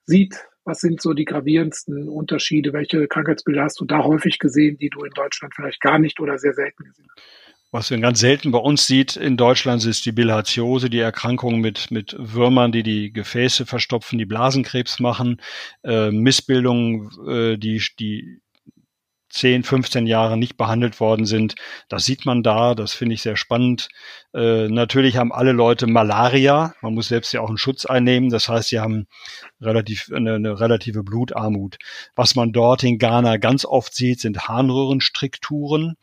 sieht. 0.06 0.48
Was 0.64 0.80
sind 0.80 1.00
so 1.00 1.14
die 1.14 1.26
gravierendsten 1.26 2.10
Unterschiede? 2.10 2.74
Welche 2.74 3.08
Krankheitsbilder 3.08 3.66
hast 3.66 3.80
du 3.80 3.86
da 3.86 4.04
häufig 4.04 4.40
gesehen, 4.40 4.78
die 4.80 4.90
du 4.90 5.04
in 5.04 5.12
Deutschland 5.12 5.54
vielleicht 5.54 5.80
gar 5.82 6.00
nicht 6.00 6.20
oder 6.20 6.40
sehr 6.40 6.54
selten 6.54 6.86
gesehen 6.86 7.06
hast? 7.16 7.45
Was 7.76 7.92
man 7.92 8.00
ganz 8.00 8.22
selten 8.22 8.52
bei 8.52 8.58
uns 8.58 8.88
sieht 8.88 9.18
in 9.18 9.36
Deutschland 9.36 9.84
ist 9.84 10.06
die 10.06 10.14
Bilharziose, 10.14 10.90
die 10.90 11.00
Erkrankung 11.00 11.60
mit, 11.60 11.92
mit 11.92 12.16
Würmern, 12.18 12.72
die 12.72 12.84
die 12.84 13.12
Gefäße 13.12 13.66
verstopfen, 13.66 14.18
die 14.18 14.26
Blasenkrebs 14.26 15.02
machen, 15.02 15.42
äh, 15.84 16.10
Missbildungen, 16.10 17.10
äh, 17.28 17.58
die, 17.58 17.84
die 18.00 18.40
10, 19.28 19.64
15 19.64 20.08
Jahre 20.08 20.38
nicht 20.38 20.56
behandelt 20.56 21.02
worden 21.02 21.26
sind. 21.26 21.56
Das 21.90 22.06
sieht 22.06 22.26
man 22.26 22.44
da, 22.44 22.76
das 22.76 22.94
finde 22.94 23.16
ich 23.16 23.22
sehr 23.22 23.36
spannend. 23.36 23.90
Äh, 24.34 24.70
natürlich 24.70 25.18
haben 25.18 25.34
alle 25.34 25.52
Leute 25.52 25.86
Malaria. 25.86 26.74
Man 26.82 26.94
muss 26.94 27.10
selbst 27.10 27.34
ja 27.34 27.42
auch 27.42 27.50
einen 27.50 27.58
Schutz 27.58 27.86
einnehmen. 27.86 28.30
Das 28.30 28.48
heißt, 28.48 28.70
sie 28.70 28.80
haben 28.80 29.06
relativ, 29.60 30.10
eine, 30.16 30.36
eine 30.36 30.62
relative 30.62 31.04
Blutarmut. 31.04 31.76
Was 32.16 32.36
man 32.36 32.54
dort 32.54 32.84
in 32.84 33.00
Ghana 33.00 33.36
ganz 33.36 33.66
oft 33.66 33.94
sieht, 33.94 34.22
sind 34.22 34.48
Harnröhrenstrukturen. 34.48 35.98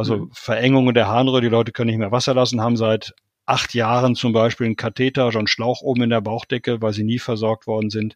Also. 0.00 0.28
Verengungen 0.32 0.94
der 0.94 1.08
Harnröhre. 1.08 1.40
Die 1.40 1.48
Leute 1.48 1.72
können 1.72 1.90
nicht 1.90 1.98
mehr 1.98 2.12
Wasser 2.12 2.34
lassen, 2.34 2.60
haben 2.60 2.76
seit 2.76 3.14
acht 3.50 3.74
Jahren 3.74 4.14
zum 4.14 4.32
Beispiel 4.32 4.66
einen 4.66 4.76
Katheter, 4.76 5.32
schon 5.32 5.40
einen 5.40 5.46
Schlauch 5.48 5.82
oben 5.82 6.02
in 6.04 6.10
der 6.10 6.20
Bauchdecke, 6.20 6.80
weil 6.80 6.92
sie 6.92 7.02
nie 7.02 7.18
versorgt 7.18 7.66
worden 7.66 7.90
sind. 7.90 8.14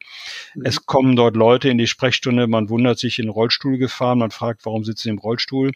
Mhm. 0.55 0.63
Es 0.65 0.87
kommen 0.87 1.17
dort 1.17 1.35
Leute 1.35 1.69
in 1.69 1.79
die 1.79 1.89
Sprechstunde, 1.89 2.47
man 2.47 2.69
wundert 2.69 2.99
sich 2.99 3.19
in 3.19 3.27
den 3.27 3.33
Rollstuhl 3.33 3.77
gefahren, 3.77 4.19
man 4.19 4.31
fragt, 4.31 4.65
warum 4.65 4.85
sitzen 4.85 5.03
sie 5.03 5.11
im 5.11 5.19
Rollstuhl? 5.19 5.73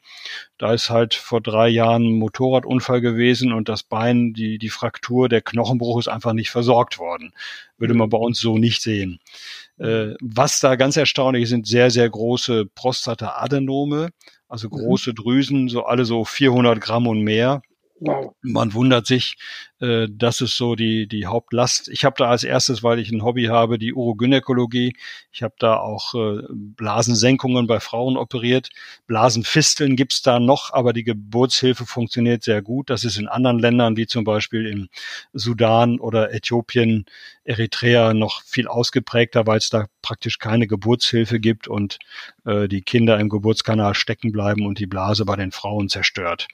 Da 0.59 0.73
ist 0.73 0.91
halt 0.91 1.15
vor 1.15 1.41
drei 1.41 1.69
Jahren 1.69 2.05
ein 2.05 2.19
Motorradunfall 2.19 3.01
gewesen 3.01 3.53
und 3.53 3.69
das 3.69 3.83
Bein, 3.83 4.33
die, 4.33 4.59
die 4.59 4.69
Fraktur, 4.69 5.29
der 5.29 5.43
Knochenbruch 5.43 5.99
ist 5.99 6.09
einfach 6.09 6.33
nicht 6.33 6.51
versorgt 6.51 6.99
worden. 6.99 7.33
Würde 7.79 7.95
man 7.95 8.11
bei 8.11 8.19
uns 8.19 8.39
so 8.39 8.59
nicht 8.59 8.81
sehen. 8.81 9.19
Äh, 9.79 10.15
was 10.21 10.61
da 10.61 10.77
ganz 10.77 10.97
erstaunlich 10.97 11.45
ist, 11.45 11.51
sind 11.51 11.67
sehr, 11.67 11.91
sehr 11.91 12.09
große 12.09 12.67
Prostata-Adenome, 12.67 14.11
also 14.49 14.69
mhm. 14.69 14.73
große 14.73 15.11
mhm. 15.11 15.15
Drüsen, 15.15 15.69
so 15.69 15.85
alle 15.85 16.05
so 16.05 16.25
400 16.25 16.81
Gramm 16.81 17.07
und 17.09 17.23
mehr. 17.23 17.63
Wow. 18.01 18.35
Man 18.43 18.75
wundert 18.75 19.07
sich, 19.07 19.37
äh, 19.81 20.09
das 20.11 20.41
ist 20.41 20.57
so 20.57 20.75
die, 20.75 21.07
die 21.07 21.27
Hauptlast. 21.27 21.89
Ich 21.89 22.05
habe 22.05 22.17
da 22.19 22.29
als 22.29 22.45
erstes, 22.45 22.83
weil 22.83 22.99
ich 22.99 23.11
ein 23.11 23.23
Hobby 23.23 23.45
habe, 23.45 23.79
die 23.79 23.95
Urogynäkologie. 23.95 24.95
Ich 25.33 25.43
habe 25.43 25.55
da 25.59 25.77
auch 25.79 26.15
äh, 26.15 26.43
Blasensenkungen 26.51 27.67
bei 27.67 27.81
Frauen 27.81 28.17
operiert. 28.17 28.71
Blasenfisteln 29.07 29.97
gibt's 29.97 30.23
da 30.23 30.41
noch, 30.41 30.73
aber 30.73 30.93
die 30.93 31.05
Geburtshilfe 31.05 31.87
funktioniert 31.87 32.43
sehr 32.43 32.63
gut. 32.63 32.91
Das 32.91 33.05
ist 33.05 33.19
in 33.19 33.29
anderen 33.29 33.59
Ländern, 33.59 33.97
wie 33.97 34.07
zum 34.07 34.25
Beispiel 34.25 34.67
im 34.67 34.89
Sudan 35.33 36.01
oder 36.01 36.33
Äthiopien, 36.33 37.07
Eritrea 37.45 38.13
noch 38.13 38.43
viel 38.43 38.69
ausgeprägter, 38.69 39.47
weil 39.47 39.59
es 39.59 39.71
da 39.71 39.87
praktisch 40.03 40.39
keine 40.39 40.67
Geburtshilfe 40.67 41.41
gibt 41.41 41.67
und 41.67 41.99
äh, 42.45 42.69
die 42.69 42.83
Kinder 42.83 43.19
im 43.19 43.29
Geburtskanal 43.29 43.95
stecken 43.95 44.33
bleiben 44.33 44.67
und 44.67 44.79
die 44.79 44.87
Blase 44.87 45.25
bei 45.25 45.37
den 45.37 45.53
Frauen 45.53 45.89
zerstört. 45.89 46.49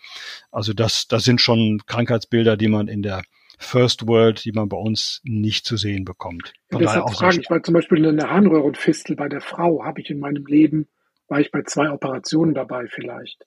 Also 0.50 0.72
das, 0.72 1.08
das 1.08 1.24
sind 1.24 1.40
schon 1.40 1.82
Krankheitsbilder, 1.86 2.56
die 2.56 2.68
man 2.68 2.88
in 2.88 3.02
der 3.02 3.13
First 3.58 4.06
World, 4.06 4.44
die 4.44 4.52
man 4.52 4.68
bei 4.68 4.76
uns 4.76 5.20
nicht 5.24 5.64
zu 5.64 5.76
sehen 5.76 6.04
bekommt. 6.04 6.52
Von 6.70 6.82
ja, 6.82 6.88
deshalb 6.88 7.10
frage 7.10 7.40
ich, 7.40 7.50
weil 7.50 7.62
zum 7.62 7.74
Beispiel 7.74 8.06
eine 8.06 8.30
Harnröhrenfistel 8.30 9.16
bei 9.16 9.28
der 9.28 9.40
Frau 9.40 9.84
habe 9.84 10.00
ich 10.00 10.10
in 10.10 10.18
meinem 10.18 10.46
Leben, 10.46 10.88
war 11.28 11.40
ich 11.40 11.50
bei 11.50 11.62
zwei 11.62 11.90
Operationen 11.90 12.54
dabei 12.54 12.86
vielleicht. 12.88 13.44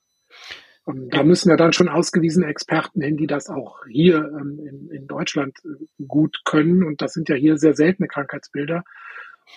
Und 0.88 1.13
da 1.13 1.24
müssen 1.24 1.50
ja 1.50 1.58
dann 1.58 1.74
schon 1.74 1.89
ausgewiesene 1.89 2.48
Experten 2.48 3.02
hin, 3.02 3.17
die 3.17 3.28
das 3.28 3.50
auch 3.50 3.86
hier 3.89 4.20
ähm, 4.20 4.60
in, 4.65 4.89
in, 4.89 5.08
Deutschland 5.08 5.54
äh, 5.65 6.06
gut 6.08 6.38
können. 6.46 6.82
Und 6.82 7.02
das 7.02 7.12
sind 7.12 7.28
ja 7.28 7.36
hier 7.36 7.58
sehr 7.58 7.74
seltene 7.74 8.08
Krankheitsbilder. 8.08 8.86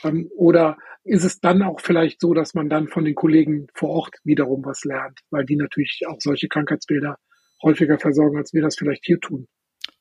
Ähm, 0.03 0.29
oder 0.37 0.77
ist 1.05 1.23
es 1.23 1.39
dann 1.39 1.63
auch 1.63 1.81
vielleicht 1.81 2.21
so, 2.21 2.35
dass 2.35 2.55
man 2.55 2.69
dann 2.69 2.89
von 2.89 3.05
den 3.05 3.15
Kollegen 3.15 3.69
vor 3.75 3.91
Ort 3.91 4.17
wiederum 4.25 4.65
was 4.65 4.85
lernt, 4.85 5.21
weil 5.31 5.45
die 5.45 5.55
natürlich 5.55 6.03
auch 6.09 6.21
solche 6.21 6.49
Krankheitsbilder 6.49 7.17
häufiger 7.63 8.01
versorgen, 8.01 8.37
als 8.37 8.53
wir 8.53 8.63
das 8.63 8.77
vielleicht 8.77 9.07
hier 9.07 9.21
tun? 9.21 9.47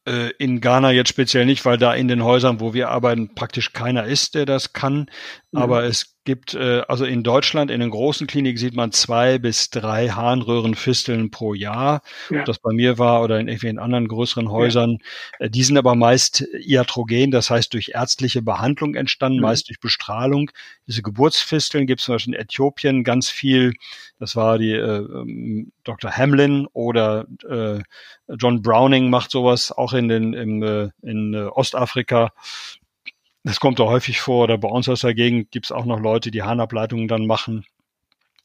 Äh, 0.10 0.32
in 0.39 0.60
Ghana 0.60 0.91
jetzt 0.91 1.10
speziell 1.10 1.45
nicht, 1.45 1.63
weil 1.65 1.78
da 1.78 1.93
in 1.93 2.08
den 2.08 2.24
Häusern, 2.24 2.60
wo 2.60 2.74
wir 2.74 2.89
arbeiten, 2.89 3.36
praktisch 3.36 3.74
keiner 3.74 4.06
ist, 4.06 4.34
der 4.34 4.48
das 4.48 4.74
kann. 4.74 5.12
Mhm. 5.52 5.62
Aber 5.62 5.84
es 5.84 6.15
gibt, 6.30 6.54
äh, 6.54 6.84
also 6.88 7.06
in 7.06 7.24
Deutschland, 7.24 7.72
in 7.72 7.80
den 7.80 7.89
großen 7.89 8.28
Kliniken 8.28 8.60
sieht 8.60 8.76
man 8.76 8.92
zwei 8.92 9.39
bis 9.39 9.72
drei 9.72 10.10
Harnröhrenfisteln 10.10 11.32
pro 11.32 11.56
Jahr. 11.56 12.04
Ja. 12.30 12.42
Ob 12.42 12.46
das 12.46 12.60
bei 12.60 12.72
mir 12.72 13.00
war 13.00 13.24
oder 13.24 13.39
in 13.39 13.48
irgendwelchen 13.48 13.80
anderen 13.80 14.08
größeren 14.08 14.52
Häusern. 14.52 15.00
Ja. 15.39 15.48
Äh, 15.48 15.50
die 15.50 15.63
sind 15.63 15.76
aber 15.76 15.96
meist 15.96 16.46
iatrogen, 16.54 17.32
das 17.32 17.50
heißt 17.50 17.74
durch 17.74 17.94
ärztliche 17.96 18.44
Behandlung 18.44 18.94
entstanden, 18.94 19.39
mhm. 19.39 19.46
meist 19.46 19.70
durch 19.70 19.80
Bestrahlung. 19.80 20.52
Diese 20.86 21.02
Geburtsfisteln 21.02 21.88
gibt 21.88 22.02
es 22.02 22.06
zum 22.06 22.13
Beispiel 22.13 22.36
in 22.36 22.39
Äthiopien 22.39 23.04
ganz 23.04 23.30
viel. 23.30 23.74
Das 24.20 24.36
war 24.36 24.60
die 24.60 24.74
äh, 24.74 24.98
ähm, 25.00 25.72
Dr. 25.84 26.12
Hamlin 26.12 26.68
oder 26.74 27.26
äh, 27.50 27.80
John 28.38 28.62
Browning 28.62 29.10
macht 29.10 29.32
sowas 29.32 29.72
auch 29.72 29.94
in 29.94 30.10
den 30.10 30.34
im, 30.34 30.62
äh, 30.62 30.89
in 31.02 31.34
äh, 31.34 31.48
Ostafrika. 31.48 32.34
Das 33.43 33.60
kommt 33.60 33.80
da 33.80 33.86
häufig 33.86 34.19
vor, 34.19 34.43
oder 34.43 34.58
bei 34.58 34.67
uns 34.67 34.89
aus 34.89 35.02
der 35.02 35.13
Gegend 35.13 35.52
gibt 35.52 35.67
es 35.67 35.71
auch 35.71 35.86
noch 35.86 35.99
Leute, 35.99 36.32
die 36.32 36.43
Harnableitungen 36.43 37.08
dann 37.08 37.25
machen. 37.25 37.65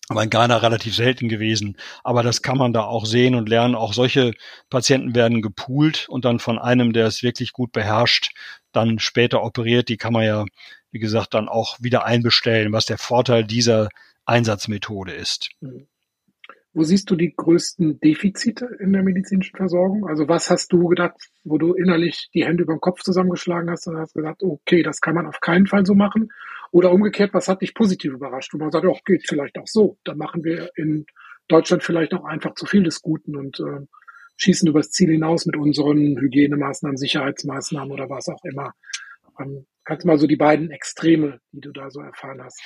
Aber 0.08 0.22
in 0.22 0.30
Ghana 0.30 0.58
relativ 0.58 0.94
selten 0.94 1.28
gewesen. 1.28 1.78
Aber 2.02 2.22
das 2.22 2.42
kann 2.42 2.58
man 2.58 2.72
da 2.72 2.84
auch 2.84 3.06
sehen 3.06 3.34
und 3.34 3.48
lernen. 3.48 3.74
Auch 3.74 3.94
solche 3.94 4.34
Patienten 4.68 5.14
werden 5.14 5.40
gepoolt 5.40 6.06
und 6.08 6.26
dann 6.26 6.40
von 6.40 6.58
einem, 6.58 6.92
der 6.92 7.06
es 7.06 7.22
wirklich 7.22 7.52
gut 7.52 7.72
beherrscht, 7.72 8.34
dann 8.72 8.98
später 8.98 9.42
operiert. 9.42 9.88
Die 9.88 9.96
kann 9.96 10.12
man 10.12 10.24
ja, 10.24 10.44
wie 10.90 10.98
gesagt, 10.98 11.32
dann 11.32 11.48
auch 11.48 11.78
wieder 11.80 12.04
einbestellen, 12.04 12.72
was 12.72 12.84
der 12.84 12.98
Vorteil 12.98 13.44
dieser 13.44 13.88
Einsatzmethode 14.26 15.12
ist. 15.12 15.50
Mhm. 15.60 15.86
Wo 16.74 16.82
siehst 16.82 17.08
du 17.08 17.14
die 17.14 17.32
größten 17.34 18.00
Defizite 18.00 18.66
in 18.80 18.92
der 18.92 19.04
medizinischen 19.04 19.56
Versorgung? 19.56 20.08
Also 20.08 20.28
was 20.28 20.50
hast 20.50 20.72
du 20.72 20.88
gedacht, 20.88 21.14
wo 21.44 21.56
du 21.56 21.72
innerlich 21.72 22.28
die 22.34 22.44
Hände 22.44 22.64
über 22.64 22.74
den 22.74 22.80
Kopf 22.80 23.02
zusammengeschlagen 23.02 23.70
hast 23.70 23.86
und 23.86 23.96
hast 23.96 24.14
gesagt, 24.14 24.42
okay, 24.42 24.82
das 24.82 25.00
kann 25.00 25.14
man 25.14 25.26
auf 25.26 25.38
keinen 25.40 25.66
Fall 25.66 25.86
so 25.86 25.94
machen? 25.94 26.32
Oder 26.72 26.90
umgekehrt, 26.90 27.32
was 27.32 27.46
hat 27.46 27.62
dich 27.62 27.74
positiv 27.74 28.12
überrascht? 28.12 28.52
Wo 28.52 28.58
man 28.58 28.72
sagt, 28.72 28.84
oh, 28.84 28.98
geht 29.04 29.24
vielleicht 29.26 29.56
auch 29.56 29.68
so. 29.68 29.98
Da 30.02 30.16
machen 30.16 30.42
wir 30.42 30.70
in 30.74 31.06
Deutschland 31.46 31.84
vielleicht 31.84 32.12
auch 32.12 32.24
einfach 32.24 32.54
zu 32.54 32.66
viel 32.66 32.82
des 32.82 33.00
Guten 33.02 33.36
und 33.36 33.60
äh, 33.60 33.86
schießen 34.36 34.68
übers 34.68 34.90
Ziel 34.90 35.10
hinaus 35.10 35.46
mit 35.46 35.56
unseren 35.56 36.18
Hygienemaßnahmen, 36.18 36.96
Sicherheitsmaßnahmen 36.96 37.92
oder 37.92 38.10
was 38.10 38.28
auch 38.28 38.44
immer. 38.44 38.72
Ähm, 39.38 39.66
kannst 39.84 40.04
du 40.04 40.08
mal 40.08 40.18
so 40.18 40.26
die 40.26 40.36
beiden 40.36 40.70
Extreme, 40.70 41.40
die 41.52 41.60
du 41.60 41.72
da 41.72 41.90
so 41.90 42.00
erfahren 42.00 42.42
hast. 42.42 42.60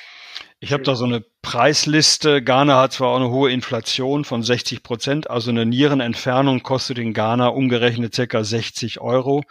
Ich 0.61 0.72
habe 0.72 0.83
da 0.83 0.94
so 0.94 1.04
eine 1.04 1.24
Preisliste. 1.42 2.42
Ghana 2.42 2.81
hat 2.81 2.92
zwar 2.92 3.09
auch 3.09 3.16
eine 3.16 3.31
hohe 3.31 3.52
Inflation 3.52 4.24
von 4.24 4.42
60 4.42 4.83
Prozent, 4.83 5.31
also 5.31 5.50
eine 5.50 5.66
Nierenentfernung 5.66 6.62
kostet 6.62 6.98
in 6.98 7.14
Ghana 7.14 7.48
umgerechnet 7.48 8.14
circa 8.14 8.42
60 8.42 9.00
Euro. 9.00 9.42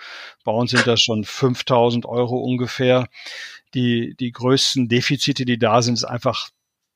Bei 0.43 0.51
uns 0.51 0.71
sind 0.71 0.88
das 0.88 1.01
schon 1.01 1.23
5000 1.23 2.06
Euro 2.06 2.38
ungefähr. 2.38 3.08
Die, 3.73 4.15
die 4.17 4.32
größten 4.32 4.88
Defizite, 4.88 5.45
die 5.45 5.60
da 5.60 5.82
sind, 5.82 5.95
ist 5.95 6.06
einfach 6.06 6.49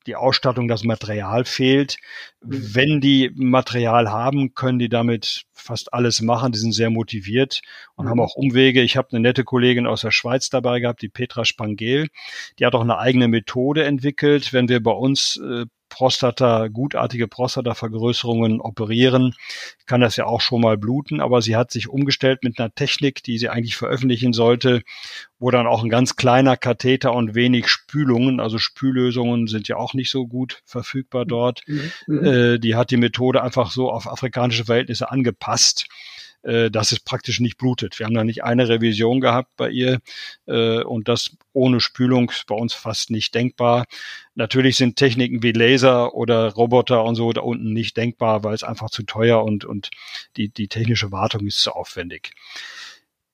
die 0.07 0.15
Ausstattung, 0.15 0.67
das 0.67 0.83
Material 0.83 1.45
fehlt. 1.45 1.97
Mhm. 2.43 2.75
Wenn 2.75 3.01
die 3.01 3.31
Material 3.35 4.09
haben, 4.09 4.53
können 4.53 4.79
die 4.79 4.89
damit 4.89 5.43
fast 5.53 5.93
alles 5.93 6.21
machen. 6.21 6.51
Die 6.51 6.59
sind 6.59 6.73
sehr 6.73 6.89
motiviert 6.89 7.61
und 7.95 8.05
mhm. 8.05 8.09
haben 8.09 8.19
auch 8.19 8.35
Umwege. 8.35 8.81
Ich 8.81 8.97
habe 8.97 9.09
eine 9.11 9.19
nette 9.19 9.43
Kollegin 9.43 9.87
aus 9.87 10.01
der 10.01 10.11
Schweiz 10.11 10.49
dabei 10.49 10.79
gehabt, 10.79 11.01
die 11.01 11.09
Petra 11.09 11.45
Spangel. 11.45 12.07
Die 12.59 12.65
hat 12.65 12.75
auch 12.75 12.81
eine 12.81 12.97
eigene 12.97 13.27
Methode 13.27 13.83
entwickelt. 13.83 14.53
Wenn 14.53 14.69
wir 14.69 14.81
bei 14.81 14.91
uns 14.91 15.37
äh, 15.37 15.65
Prostata, 15.91 16.69
gutartige 16.69 17.27
Prostatavergrößerungen 17.27 18.61
operieren, 18.61 19.35
kann 19.85 20.01
das 20.01 20.15
ja 20.15 20.25
auch 20.25 20.39
schon 20.41 20.61
mal 20.61 20.77
bluten, 20.77 21.19
aber 21.19 21.41
sie 21.41 21.55
hat 21.55 21.69
sich 21.69 21.89
umgestellt 21.89 22.43
mit 22.43 22.57
einer 22.57 22.73
Technik, 22.73 23.21
die 23.23 23.37
sie 23.37 23.49
eigentlich 23.49 23.75
veröffentlichen 23.75 24.31
sollte, 24.31 24.81
wo 25.37 25.51
dann 25.51 25.67
auch 25.67 25.83
ein 25.83 25.89
ganz 25.89 26.15
kleiner 26.15 26.55
Katheter 26.55 27.13
und 27.13 27.35
wenig 27.35 27.67
Spülungen, 27.67 28.39
also 28.39 28.57
Spüllösungen 28.57 29.47
sind 29.47 29.67
ja 29.67 29.75
auch 29.75 29.93
nicht 29.93 30.09
so 30.09 30.25
gut 30.27 30.61
verfügbar 30.65 31.25
dort. 31.25 31.61
Mhm. 31.67 31.91
mhm. 32.07 32.25
Äh, 32.25 32.59
die 32.59 32.75
hat 32.75 32.89
die 32.89 32.97
Methode 32.97 33.43
einfach 33.43 33.69
so 33.69 33.91
auf 33.91 34.07
afrikanische 34.07 34.65
Verhältnisse 34.65 35.11
angepasst 35.11 35.87
dass 36.43 36.91
es 36.91 36.99
praktisch 36.99 37.39
nicht 37.39 37.57
blutet. 37.57 37.99
Wir 37.99 38.05
haben 38.05 38.15
da 38.15 38.23
nicht 38.23 38.43
eine 38.43 38.67
Revision 38.67 39.21
gehabt 39.21 39.51
bei 39.57 39.69
ihr 39.69 39.99
äh, 40.47 40.81
und 40.81 41.07
das 41.07 41.37
ohne 41.53 41.79
Spülung 41.79 42.31
bei 42.47 42.55
uns 42.55 42.73
fast 42.73 43.11
nicht 43.11 43.35
denkbar. 43.35 43.85
Natürlich 44.35 44.77
sind 44.77 44.95
Techniken 44.95 45.43
wie 45.43 45.51
Laser 45.51 46.13
oder 46.13 46.53
Roboter 46.53 47.03
und 47.03 47.15
so 47.15 47.31
da 47.33 47.41
unten 47.41 47.73
nicht 47.73 47.97
denkbar, 47.97 48.43
weil 48.43 48.53
es 48.55 48.63
einfach 48.63 48.89
zu 48.89 49.03
teuer 49.03 49.43
und, 49.43 49.65
und 49.65 49.91
die, 50.37 50.49
die 50.49 50.67
technische 50.67 51.11
Wartung 51.11 51.45
ist 51.45 51.61
zu 51.61 51.71
aufwendig. 51.73 52.31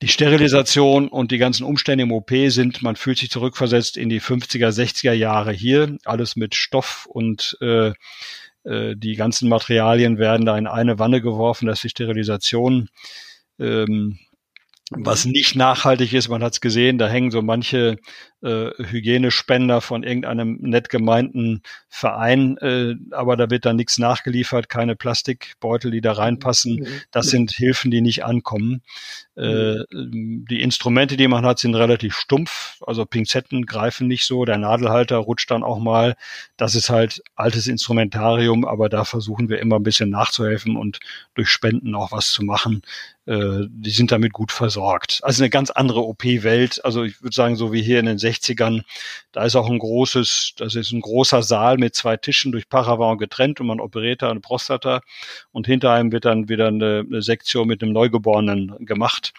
Die 0.04 0.10
Sterilisation 0.10 1.08
und 1.08 1.32
die 1.32 1.40
ganzen 1.40 1.64
Umstände 1.64 2.04
im 2.04 2.12
OP 2.12 2.32
sind, 2.50 2.84
man 2.84 2.96
fühlt 2.96 3.18
sich 3.18 3.32
zurückversetzt 3.32 3.98
in 3.98 4.10
die 4.10 4.22
50er, 4.22 4.70
60er 4.70 5.14
Jahre 5.14 5.52
hier, 5.52 5.98
alles 6.06 6.36
mit 6.36 6.54
Stoff 6.54 7.08
und 7.08 7.58
äh, 7.62 7.88
äh, 7.88 7.94
die 8.96 9.16
ganzen 9.16 9.50
Materialien 9.50 10.18
werden 10.18 10.46
da 10.46 10.58
in 10.58 10.68
eine 10.68 11.00
Wanne 11.00 11.22
geworfen, 11.22 11.68
dass 11.68 11.82
die 11.82 11.90
Sterilisation 11.90 12.90
ähm, 13.60 14.20
was 14.90 15.26
nicht 15.26 15.56
nachhaltig 15.56 16.14
ist, 16.14 16.30
man 16.30 16.44
hat 16.44 16.54
es 16.54 16.62
gesehen, 16.62 16.98
da 16.98 17.10
hängen 17.10 17.32
so 17.32 17.42
manche 17.42 17.98
äh, 18.44 18.72
Hygienespender 18.78 19.82
von 19.82 20.04
irgendeinem 20.04 20.58
nett 20.62 20.90
gemeinten 20.90 21.62
Verein, 21.90 22.58
äh, 22.58 22.96
aber 23.12 23.36
da 23.36 23.50
wird 23.50 23.66
dann 23.66 23.78
nichts 23.78 23.98
nachgeliefert, 23.98 24.70
keine 24.70 24.96
Plastikbeutel, 24.96 25.92
die 25.92 26.02
da 26.02 26.14
reinpassen. 26.14 26.76
Mhm. 26.76 26.88
Das 27.12 27.28
sind 27.28 27.52
Hilfen, 27.52 27.90
die 27.90 28.02
nicht 28.02 28.24
ankommen. 28.26 28.82
Äh, 29.36 29.78
mhm. 29.92 30.46
die 30.50 30.62
Instrumente, 30.62 31.18
die 31.18 31.28
man 31.28 31.46
hat, 31.46 31.60
sind 31.60 31.76
relativ 31.76 32.16
stumpf, 32.16 32.82
also 32.86 33.06
Pinzetten 33.06 33.66
greifen 33.66 34.08
nicht 34.08 34.26
so, 34.26 34.46
der 34.46 34.58
Nadelhalter 34.58 35.18
rutscht 35.18 35.52
dann 35.52 35.64
auch 35.64 35.80
mal. 35.80 36.16
Das 36.58 36.76
ist 36.76 36.90
halt 36.90 37.22
altes 37.36 37.68
Instrumentarium, 37.68 38.66
aber 38.66 38.90
da 38.90 39.04
versuchen 39.04 39.50
wir 39.50 39.60
immer 39.60 39.78
ein 39.78 39.84
bisschen 39.84 40.10
nachzuhelfen 40.10 40.76
und 40.76 41.00
durch 41.36 41.50
Spenden 41.50 41.96
auch 41.96 42.12
was 42.12 42.32
zu 42.32 42.44
machen. 42.44 42.82
Äh, 43.28 43.66
die 43.70 43.90
sind 43.90 44.12
damit 44.12 44.32
gut 44.32 44.52
versorgt. 44.52 45.20
Also 45.22 45.44
eine 45.44 45.50
ganz 45.50 45.70
andere 45.70 46.02
OP-Welt. 46.02 46.84
Also 46.86 47.04
ich 47.04 47.22
würde 47.22 47.36
sagen, 47.36 47.58
so 47.58 47.74
wie 47.74 47.82
hier 47.82 48.00
in 48.00 48.06
den 48.06 48.18
60ern. 48.28 48.84
Da 49.32 49.46
ist 49.46 49.56
auch 49.56 49.70
ein 49.70 49.80
großes, 49.80 50.54
das 50.58 50.76
ist 50.76 50.92
ein 50.92 51.02
großer 51.02 51.44
Saal 51.44 51.78
mit 51.78 51.96
zwei 51.96 52.18
Tischen 52.18 52.52
durch 52.52 52.70
Paravent 52.70 53.20
getrennt 53.20 53.60
und 53.60 53.68
man 53.68 53.80
operiert 53.80 54.22
da 54.22 54.32
eine 54.32 54.40
Prostata 54.40 55.02
und 55.52 55.68
hinter 55.68 55.92
einem 55.92 56.12
wird 56.12 56.26
dann 56.26 56.50
wieder 56.50 56.68
eine, 56.68 57.04
eine 57.08 57.22
Sektion 57.22 57.68
mit 57.68 57.82
einem 57.82 57.94
Neugeborenen 57.94 58.86
gemacht. 58.86 59.34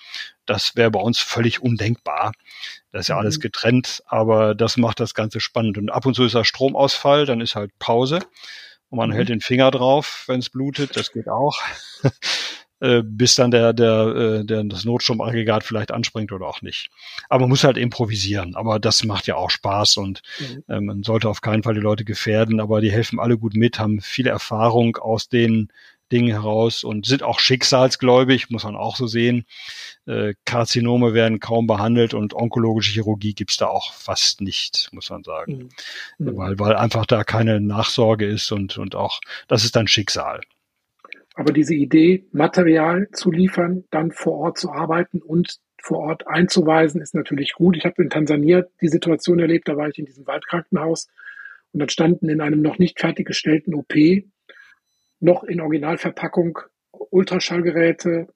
Das 0.46 0.76
wäre 0.76 0.90
bei 0.90 1.00
uns 1.00 1.18
völlig 1.18 1.60
undenkbar. 1.60 2.32
Das 2.90 3.02
ist 3.02 3.08
ja 3.08 3.18
alles 3.18 3.36
mhm. 3.38 3.42
getrennt, 3.42 4.02
aber 4.06 4.54
das 4.54 4.76
macht 4.76 5.00
das 5.00 5.14
Ganze 5.14 5.40
spannend. 5.40 5.76
Und 5.76 5.90
ab 5.90 6.06
und 6.06 6.14
zu 6.14 6.24
ist 6.24 6.34
da 6.34 6.44
Stromausfall, 6.44 7.26
dann 7.26 7.40
ist 7.40 7.54
halt 7.54 7.70
Pause 7.78 8.20
und 8.90 8.98
man 8.98 9.10
mhm. 9.10 9.14
hält 9.14 9.28
den 9.28 9.40
Finger 9.40 9.70
drauf, 9.70 10.24
wenn 10.26 10.40
es 10.40 10.50
blutet. 10.50 10.96
Das 10.96 11.12
geht 11.12 11.28
auch. 11.28 11.58
Äh, 12.80 13.02
bis 13.02 13.34
dann 13.34 13.50
der, 13.50 13.72
der, 13.72 14.06
äh, 14.06 14.44
der 14.44 14.62
das 14.64 14.84
Notstromaggregat 14.84 15.64
vielleicht 15.64 15.90
anspringt 15.90 16.30
oder 16.30 16.46
auch 16.46 16.62
nicht. 16.62 16.90
Aber 17.28 17.42
man 17.42 17.50
muss 17.50 17.64
halt 17.64 17.76
improvisieren. 17.76 18.54
Aber 18.54 18.78
das 18.78 19.02
macht 19.04 19.26
ja 19.26 19.34
auch 19.34 19.50
Spaß 19.50 19.96
und 19.96 20.22
mhm. 20.38 20.64
äh, 20.68 20.80
man 20.80 21.02
sollte 21.02 21.28
auf 21.28 21.40
keinen 21.40 21.64
Fall 21.64 21.74
die 21.74 21.80
Leute 21.80 22.04
gefährden, 22.04 22.60
aber 22.60 22.80
die 22.80 22.92
helfen 22.92 23.18
alle 23.18 23.36
gut 23.36 23.54
mit, 23.54 23.80
haben 23.80 24.00
viele 24.00 24.30
Erfahrung 24.30 24.96
aus 24.96 25.28
den 25.28 25.72
Dingen 26.12 26.30
heraus 26.30 26.84
und 26.84 27.04
sind 27.04 27.22
auch 27.22 27.38
schicksalsgläubig, 27.40 28.48
muss 28.48 28.64
man 28.64 28.76
auch 28.76 28.96
so 28.96 29.06
sehen. 29.06 29.44
Äh, 30.06 30.34
Karzinome 30.44 31.12
werden 31.14 31.40
kaum 31.40 31.66
behandelt 31.66 32.14
und 32.14 32.32
onkologische 32.32 32.92
Chirurgie 32.92 33.34
gibt's 33.34 33.56
da 33.56 33.66
auch 33.66 33.92
fast 33.92 34.40
nicht, 34.40 34.88
muss 34.92 35.10
man 35.10 35.24
sagen. 35.24 35.68
Mhm. 36.18 36.26
mhm. 36.26 36.36
Weil, 36.36 36.58
weil 36.58 36.76
einfach 36.76 37.06
da 37.06 37.24
keine 37.24 37.60
Nachsorge 37.60 38.26
ist 38.26 38.52
und, 38.52 38.78
und 38.78 38.94
auch, 38.94 39.20
das 39.48 39.64
ist 39.64 39.74
dann 39.74 39.88
Schicksal. 39.88 40.40
Aber 41.38 41.52
diese 41.52 41.76
Idee, 41.76 42.26
Material 42.32 43.10
zu 43.12 43.30
liefern, 43.30 43.84
dann 43.92 44.10
vor 44.10 44.38
Ort 44.38 44.58
zu 44.58 44.72
arbeiten 44.72 45.22
und 45.22 45.58
vor 45.80 45.98
Ort 45.98 46.26
einzuweisen, 46.26 47.00
ist 47.00 47.14
natürlich 47.14 47.52
gut. 47.52 47.76
Ich 47.76 47.84
habe 47.84 48.02
in 48.02 48.10
Tansania 48.10 48.64
die 48.80 48.88
Situation 48.88 49.38
erlebt, 49.38 49.68
da 49.68 49.76
war 49.76 49.88
ich 49.88 50.00
in 50.00 50.04
diesem 50.04 50.26
Waldkrankenhaus 50.26 51.06
und 51.70 51.78
dann 51.78 51.90
standen 51.90 52.28
in 52.28 52.40
einem 52.40 52.60
noch 52.60 52.80
nicht 52.80 52.98
fertiggestellten 52.98 53.72
OP 53.74 53.94
noch 55.20 55.44
in 55.44 55.60
Originalverpackung 55.60 56.58
Ultraschallgeräte, 56.90 58.26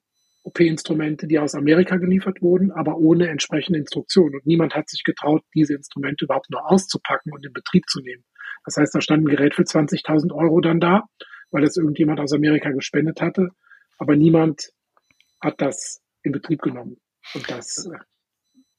OP-Instrumente, 0.43 1.27
die 1.27 1.39
aus 1.39 1.55
Amerika 1.55 1.97
geliefert 1.97 2.41
wurden, 2.41 2.71
aber 2.71 2.95
ohne 2.95 3.27
entsprechende 3.27 3.79
Instruktion. 3.79 4.33
Und 4.33 4.45
niemand 4.45 4.75
hat 4.75 4.87
sich 4.87 5.03
getraut, 5.03 5.43
diese 5.53 5.73
Instrumente 5.75 6.23
überhaupt 6.23 6.49
noch 6.49 6.63
auszupacken 6.63 7.33
und 7.33 7.45
in 7.45 7.51
Betrieb 7.51 7.83
zu 7.89 7.99
nehmen. 7.99 8.23
Das 8.63 8.77
heißt, 8.77 8.95
da 8.95 9.01
stand 9.01 9.23
ein 9.25 9.29
Gerät 9.29 9.55
für 9.55 9.63
20.000 9.63 10.33
Euro 10.33 10.61
dann 10.61 10.79
da 10.79 11.03
weil 11.53 11.61
das 11.61 11.77
irgendjemand 11.77 12.19
aus 12.19 12.33
Amerika 12.33 12.71
gespendet 12.71 13.21
hatte. 13.21 13.49
Aber 13.97 14.15
niemand 14.15 14.71
hat 15.39 15.61
das 15.61 16.01
in 16.23 16.31
Betrieb 16.31 16.61
genommen. 16.61 16.97
Und 17.33 17.49
das 17.49 17.85
äh, 17.85 17.97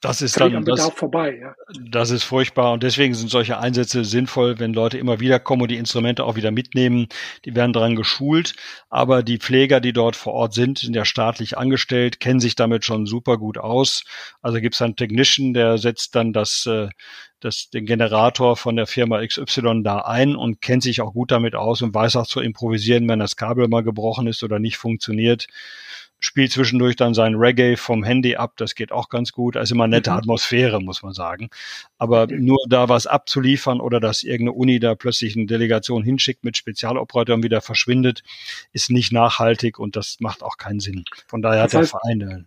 das 0.05 0.21
ist 0.21 0.39
dann 0.39 0.65
das, 0.67 0.91
vorbei, 0.91 1.39
ja. 1.41 1.55
das 1.91 2.11
ist 2.11 2.25
furchtbar 2.25 2.73
und 2.73 2.83
deswegen 2.83 3.15
sind 3.15 3.31
solche 3.31 3.59
Einsätze 3.59 4.05
sinnvoll, 4.05 4.59
wenn 4.59 4.75
Leute 4.75 4.99
immer 4.99 5.19
wieder 5.19 5.41
kommen 5.41 5.63
und 5.63 5.71
die 5.71 5.79
Instrumente 5.79 6.25
auch 6.25 6.37
wieder 6.37 6.51
mitnehmen. 6.51 7.07
Die 7.47 7.55
werden 7.55 7.73
daran 7.73 7.97
geschult, 7.97 8.55
aber 8.91 9.23
die 9.23 9.39
Pfleger, 9.39 9.81
die 9.81 9.95
dort 9.95 10.15
vor 10.15 10.35
Ort 10.35 10.53
sind, 10.53 10.79
sind 10.79 10.95
ja 10.95 11.07
staatlich 11.07 11.57
angestellt, 11.57 12.21
kennen 12.21 12.39
sich 12.39 12.55
damit 12.55 12.85
schon 12.85 13.07
super 13.07 13.39
gut 13.39 13.57
aus. 13.57 14.05
Also 14.43 14.61
gibt 14.61 14.75
es 14.75 14.83
einen 14.83 14.97
Technician, 14.97 15.55
der 15.55 15.79
setzt 15.79 16.15
dann 16.15 16.35
das, 16.35 16.67
äh, 16.67 16.89
das, 17.41 17.71
den 17.71 17.87
Generator 17.87 18.59
von 18.59 18.77
der 18.77 18.87
Firma 18.87 19.25
XY 19.25 19.83
da 19.85 20.01
ein 20.01 20.37
und 20.37 20.61
kennt 20.61 20.83
sich 20.83 21.01
auch 21.01 21.15
gut 21.15 21.31
damit 21.31 21.55
aus 21.55 21.81
und 21.81 21.95
weiß 21.95 22.17
auch 22.17 22.27
zu 22.27 22.41
improvisieren, 22.41 23.09
wenn 23.09 23.21
das 23.21 23.37
Kabel 23.37 23.69
mal 23.69 23.83
gebrochen 23.83 24.27
ist 24.27 24.43
oder 24.45 24.59
nicht 24.59 24.77
funktioniert 24.77 25.47
spielt 26.25 26.53
zwischendurch 26.53 26.97
dann 26.97 27.13
sein 27.13 27.35
Reggae 27.35 27.77
vom 27.77 28.03
Handy 28.03 28.37
ab. 28.37 28.55
Das 28.57 28.75
geht 28.75 28.93
auch 28.93 29.11
ganz 29.11 29.33
gut. 29.33 29.57
Also 29.57 29.75
immer 29.75 29.87
nette 29.87 30.11
mhm. 30.11 30.17
Atmosphäre, 30.17 30.81
muss 30.81 31.03
man 31.03 31.13
sagen. 31.13 31.51
Aber 31.99 32.27
nur 32.27 32.59
da 32.69 32.89
was 32.89 33.07
abzuliefern 33.07 33.81
oder 33.81 34.01
dass 34.01 34.23
irgendeine 34.23 34.57
Uni 34.57 34.81
da 34.81 34.95
plötzlich 34.95 35.37
eine 35.37 35.47
Delegation 35.47 36.03
hinschickt 36.03 36.43
mit 36.43 36.57
Spezialoperatoren 36.57 37.43
wieder 37.43 37.61
verschwindet, 37.61 38.23
ist 38.73 38.91
nicht 38.91 39.13
nachhaltig 39.13 39.79
und 39.79 39.97
das 39.97 40.17
macht 40.21 40.43
auch 40.43 40.57
keinen 40.57 40.81
Sinn. 40.81 41.05
Von 41.27 41.43
daher 41.43 41.65
das 41.65 41.75
hat 41.75 41.83
der 41.83 41.89
Verein 41.89 42.47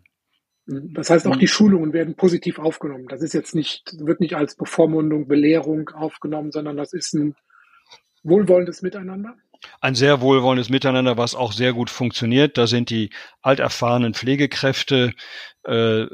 das 0.70 1.10
heißt, 1.10 1.26
auch 1.28 1.38
die 1.38 1.48
Schulungen 1.48 1.94
werden 1.94 2.16
positiv 2.16 2.60
aufgenommen. 2.60 3.08
Das 3.08 3.22
ist 3.22 3.34
jetzt 3.34 3.56
nicht, 3.56 3.96
wird 4.00 4.20
nicht 4.20 4.36
als 4.36 4.56
Bevormundung, 4.56 5.26
Belehrung 5.26 5.88
aufgenommen, 5.92 6.52
sondern 6.52 6.76
das 6.76 6.92
ist 6.92 7.14
ein 7.14 7.36
wohlwollendes 8.24 8.82
Miteinander 8.82 9.38
ein 9.82 9.96
sehr 9.96 10.22
wohlwollendes 10.22 10.70
Miteinander, 10.70 11.18
was 11.18 11.36
auch 11.36 11.52
sehr 11.52 11.74
gut 11.74 11.90
funktioniert. 11.90 12.58
Da 12.58 12.68
sind 12.68 12.90
die 12.90 13.10
alterfahrenen 13.42 14.14
Pflegekräfte 14.14 15.14
äh, 15.66 16.06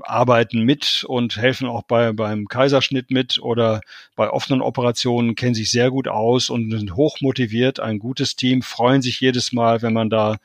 arbeiten 0.00 0.62
mit 0.62 1.04
und 1.06 1.36
helfen 1.36 1.68
auch 1.68 1.82
bei 1.84 2.12
beim 2.12 2.46
Kaiserschnitt 2.46 3.10
mit 3.10 3.38
oder 3.40 3.80
bei 4.16 4.30
offenen 4.30 4.60
Operationen 4.60 5.36
kennen 5.36 5.54
sich 5.54 5.70
sehr 5.70 5.90
gut 5.90 6.08
aus 6.08 6.50
und 6.50 6.70
sind 6.70 6.96
hoch 6.96 7.20
motiviert. 7.20 7.78
Ein 7.80 7.98
gutes 7.98 8.36
Team 8.36 8.62
freuen 8.62 9.02
sich 9.02 9.20
jedes 9.20 9.52
Mal, 9.52 9.82
wenn 9.82 9.92
man 9.92 10.10
da 10.10 10.38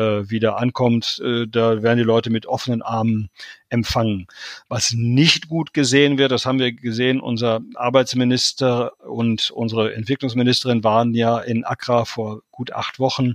wieder 0.00 0.58
ankommt, 0.58 1.20
äh, 1.24 1.46
da 1.48 1.82
werden 1.82 1.98
die 1.98 2.04
Leute 2.04 2.30
mit 2.30 2.46
offenen 2.46 2.82
Armen 2.82 3.30
empfangen. 3.68 4.26
Was 4.68 4.92
nicht 4.92 5.48
gut 5.48 5.72
gesehen 5.72 6.18
wird, 6.18 6.32
das 6.32 6.46
haben 6.46 6.58
wir 6.58 6.72
gesehen, 6.72 7.20
unser 7.20 7.60
Arbeitsminister 7.74 8.92
und 9.02 9.50
unsere 9.50 9.94
Entwicklungsministerin 9.94 10.84
waren 10.84 11.14
ja 11.14 11.38
in 11.38 11.64
Accra 11.64 12.04
vor 12.04 12.42
gut 12.50 12.72
acht 12.72 12.98
Wochen. 12.98 13.34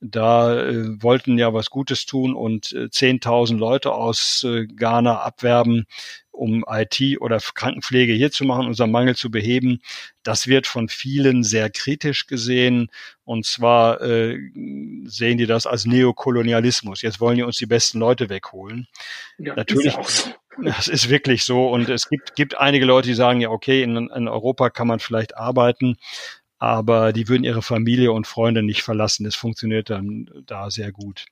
Da 0.00 0.54
äh, 0.54 1.02
wollten 1.02 1.38
ja 1.38 1.54
was 1.54 1.70
Gutes 1.70 2.04
tun 2.04 2.34
und 2.34 2.72
äh, 2.72 2.88
10.000 2.90 3.56
Leute 3.56 3.92
aus 3.92 4.44
äh, 4.44 4.66
Ghana 4.66 5.20
abwerben 5.20 5.86
um 6.34 6.64
IT 6.68 7.20
oder 7.20 7.38
Krankenpflege 7.38 8.12
hier 8.12 8.30
zu 8.30 8.44
machen, 8.44 8.66
unseren 8.66 8.90
Mangel 8.90 9.14
zu 9.14 9.30
beheben. 9.30 9.80
Das 10.22 10.46
wird 10.46 10.66
von 10.66 10.88
vielen 10.88 11.44
sehr 11.44 11.70
kritisch 11.70 12.26
gesehen. 12.26 12.90
Und 13.24 13.46
zwar 13.46 14.00
äh, 14.02 14.38
sehen 15.04 15.38
die 15.38 15.46
das 15.46 15.66
als 15.66 15.86
Neokolonialismus. 15.86 17.02
Jetzt 17.02 17.20
wollen 17.20 17.36
die 17.36 17.42
uns 17.42 17.56
die 17.56 17.66
besten 17.66 17.98
Leute 17.98 18.28
wegholen. 18.28 18.88
Ja, 19.38 19.54
Natürlich. 19.54 19.96
Ist 19.96 19.96
ja 19.96 20.02
so. 20.02 20.30
Das 20.62 20.88
ist 20.88 21.08
wirklich 21.08 21.44
so. 21.44 21.68
Und 21.68 21.88
es 21.88 22.08
gibt, 22.08 22.36
gibt 22.36 22.56
einige 22.56 22.84
Leute, 22.84 23.08
die 23.08 23.14
sagen, 23.14 23.40
ja, 23.40 23.50
okay, 23.50 23.82
in, 23.82 23.96
in 23.96 24.28
Europa 24.28 24.70
kann 24.70 24.86
man 24.86 25.00
vielleicht 25.00 25.36
arbeiten, 25.36 25.96
aber 26.64 27.12
die 27.12 27.28
würden 27.28 27.44
ihre 27.44 27.62
Familie 27.62 28.12
und 28.12 28.26
Freunde 28.26 28.62
nicht 28.62 28.82
verlassen. 28.82 29.24
Das 29.24 29.34
funktioniert 29.34 29.90
dann 29.90 30.28
da 30.46 30.70
sehr 30.70 30.92
gut. 30.92 31.26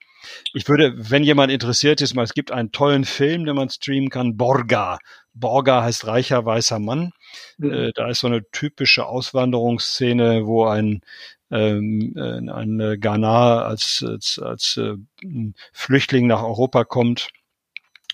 Ich 0.54 0.68
würde, 0.68 0.94
wenn 0.96 1.24
jemand 1.24 1.50
interessiert 1.50 2.00
ist, 2.00 2.14
mal, 2.14 2.22
es 2.22 2.34
gibt 2.34 2.52
einen 2.52 2.70
tollen 2.70 3.04
Film, 3.04 3.44
den 3.44 3.56
man 3.56 3.70
streamen 3.70 4.10
kann, 4.10 4.36
Borga. 4.36 4.98
Borga 5.34 5.82
heißt 5.82 6.06
reicher 6.06 6.44
weißer 6.44 6.78
Mann. 6.78 7.12
Mhm. 7.58 7.72
Äh, 7.72 7.92
da 7.94 8.08
ist 8.08 8.20
so 8.20 8.28
eine 8.28 8.48
typische 8.50 9.06
Auswanderungsszene, 9.06 10.46
wo 10.46 10.66
ein 10.66 11.00
ähm, 11.50 12.14
äh, 12.16 12.50
ein 12.50 13.00
Ghana 13.00 13.64
als, 13.64 14.04
als, 14.06 14.38
als 14.38 14.78
äh, 14.78 14.94
Flüchtling 15.72 16.26
nach 16.26 16.42
Europa 16.42 16.84
kommt 16.84 17.28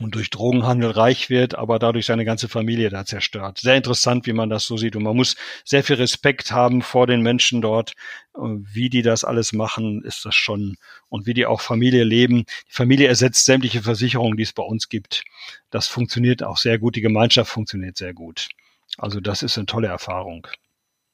und 0.01 0.15
durch 0.15 0.31
Drogenhandel 0.31 0.91
reich 0.91 1.29
wird, 1.31 1.57
aber 1.57 1.79
dadurch 1.79 2.07
seine 2.07 2.25
ganze 2.25 2.49
Familie 2.49 2.89
da 2.89 3.05
zerstört. 3.05 3.59
Sehr 3.59 3.77
interessant, 3.77 4.27
wie 4.27 4.33
man 4.33 4.49
das 4.49 4.65
so 4.65 4.77
sieht. 4.77 4.97
Und 4.97 5.03
man 5.03 5.17
muss 5.17 5.37
sehr 5.65 5.83
viel 5.83 5.97
Respekt 5.97 6.53
haben 6.53 6.83
vor 6.83 7.07
den 7.07 7.23
Menschen 7.23 7.61
dort. 7.61 7.95
Wie 8.35 8.91
die 8.91 9.03
das 9.03 9.25
alles 9.25 9.53
machen, 9.53 10.03
ist 10.05 10.25
das 10.25 10.35
schon. 10.35 10.77
Und 11.09 11.27
wie 11.27 11.35
die 11.35 11.47
auch 11.47 11.61
Familie 11.61 12.05
leben. 12.05 12.45
Die 12.69 12.73
Familie 12.73 13.09
ersetzt 13.09 13.45
sämtliche 13.45 13.83
Versicherungen, 13.83 14.37
die 14.37 14.45
es 14.45 14.53
bei 14.53 14.63
uns 14.63 14.89
gibt. 14.89 15.25
Das 15.71 15.89
funktioniert 15.89 16.43
auch 16.43 16.57
sehr 16.57 16.79
gut. 16.79 16.97
Die 16.97 17.01
Gemeinschaft 17.01 17.51
funktioniert 17.51 17.97
sehr 17.97 18.15
gut. 18.15 18.49
Also 18.97 19.21
das 19.21 19.43
ist 19.43 19.59
eine 19.59 19.67
tolle 19.67 19.89
Erfahrung. 19.89 20.47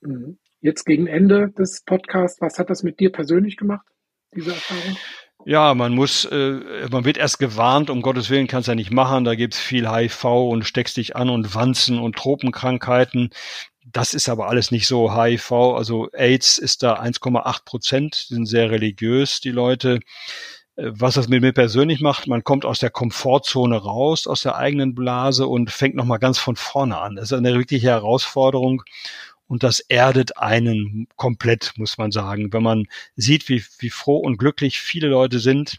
Mhm. 0.00 0.38
Jetzt 0.60 0.84
gegen 0.84 1.06
Ende 1.06 1.50
des 1.50 1.82
Podcasts, 1.84 2.40
was 2.40 2.58
hat 2.58 2.70
das 2.70 2.82
mit 2.82 2.98
dir 2.98 3.12
persönlich 3.12 3.56
gemacht, 3.56 3.86
diese 4.34 4.50
Erfahrung? 4.50 4.96
Ja, 5.46 5.74
man 5.74 5.92
muss, 5.94 6.24
äh, 6.24 6.88
man 6.90 7.04
wird 7.04 7.18
erst 7.18 7.38
gewarnt, 7.38 7.90
um 7.90 8.00
Gottes 8.00 8.30
Willen 8.30 8.46
kannst 8.46 8.68
du 8.68 8.72
ja 8.72 8.76
nicht 8.76 8.90
machen, 8.92 9.24
da 9.24 9.34
gibt's 9.34 9.58
viel 9.58 9.90
HIV 9.90 10.24
und 10.24 10.64
steckst 10.64 10.96
dich 10.96 11.16
an 11.16 11.28
und 11.28 11.54
Wanzen 11.54 11.98
und 11.98 12.16
Tropenkrankheiten. 12.16 13.28
Das 13.84 14.14
ist 14.14 14.30
aber 14.30 14.48
alles 14.48 14.70
nicht 14.70 14.86
so 14.86 15.14
HIV, 15.14 15.52
also 15.52 16.08
AIDS 16.12 16.56
ist 16.56 16.82
da 16.82 16.94
1,8 16.94 17.64
Prozent, 17.66 18.14
sind 18.14 18.46
sehr 18.46 18.70
religiös, 18.70 19.40
die 19.40 19.50
Leute. 19.50 20.00
Äh, 20.76 20.90
was 20.94 21.14
das 21.14 21.28
mit 21.28 21.42
mir 21.42 21.52
persönlich 21.52 22.00
macht, 22.00 22.26
man 22.26 22.44
kommt 22.44 22.64
aus 22.64 22.78
der 22.78 22.90
Komfortzone 22.90 23.76
raus, 23.76 24.26
aus 24.26 24.42
der 24.42 24.56
eigenen 24.56 24.94
Blase 24.94 25.46
und 25.46 25.70
fängt 25.70 25.94
nochmal 25.94 26.18
ganz 26.20 26.38
von 26.38 26.56
vorne 26.56 26.98
an. 26.98 27.16
Das 27.16 27.26
ist 27.26 27.32
eine 27.34 27.54
wirkliche 27.54 27.88
Herausforderung 27.88 28.82
und 29.46 29.62
das 29.62 29.80
erdet 29.80 30.38
einen 30.38 31.06
komplett, 31.16 31.72
muss 31.76 31.98
man 31.98 32.10
sagen. 32.10 32.52
Wenn 32.52 32.62
man 32.62 32.86
sieht, 33.16 33.48
wie, 33.48 33.62
wie 33.78 33.90
froh 33.90 34.18
und 34.18 34.38
glücklich 34.38 34.80
viele 34.80 35.08
Leute 35.08 35.38
sind, 35.38 35.78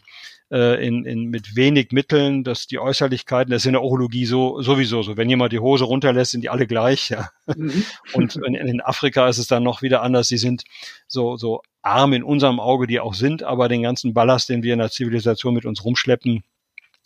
äh, 0.50 0.86
in, 0.86 1.04
in, 1.04 1.24
mit 1.24 1.56
wenig 1.56 1.90
Mitteln, 1.90 2.44
dass 2.44 2.66
die 2.66 2.78
Äußerlichkeiten, 2.78 3.50
das 3.50 3.62
ist 3.62 3.66
in 3.66 3.72
der 3.72 3.82
Urologie 3.82 4.26
so 4.26 4.62
sowieso 4.62 5.02
so. 5.02 5.16
Wenn 5.16 5.28
jemand 5.28 5.52
die 5.52 5.58
Hose 5.58 5.84
runterlässt, 5.84 6.32
sind 6.32 6.42
die 6.42 6.50
alle 6.50 6.66
gleich. 6.66 7.10
Ja. 7.10 7.30
Mhm. 7.54 7.84
Und 8.12 8.36
in, 8.36 8.54
in 8.54 8.80
Afrika 8.80 9.28
ist 9.28 9.38
es 9.38 9.48
dann 9.48 9.64
noch 9.64 9.82
wieder 9.82 10.02
anders. 10.02 10.28
Sie 10.28 10.38
sind 10.38 10.64
so, 11.08 11.36
so 11.36 11.62
arm 11.82 12.12
in 12.12 12.22
unserem 12.22 12.60
Auge, 12.60 12.86
die 12.86 13.00
auch 13.00 13.14
sind, 13.14 13.42
aber 13.42 13.68
den 13.68 13.82
ganzen 13.82 14.14
Ballast, 14.14 14.48
den 14.48 14.62
wir 14.62 14.72
in 14.72 14.78
der 14.78 14.90
Zivilisation 14.90 15.54
mit 15.54 15.66
uns 15.66 15.84
rumschleppen, 15.84 16.44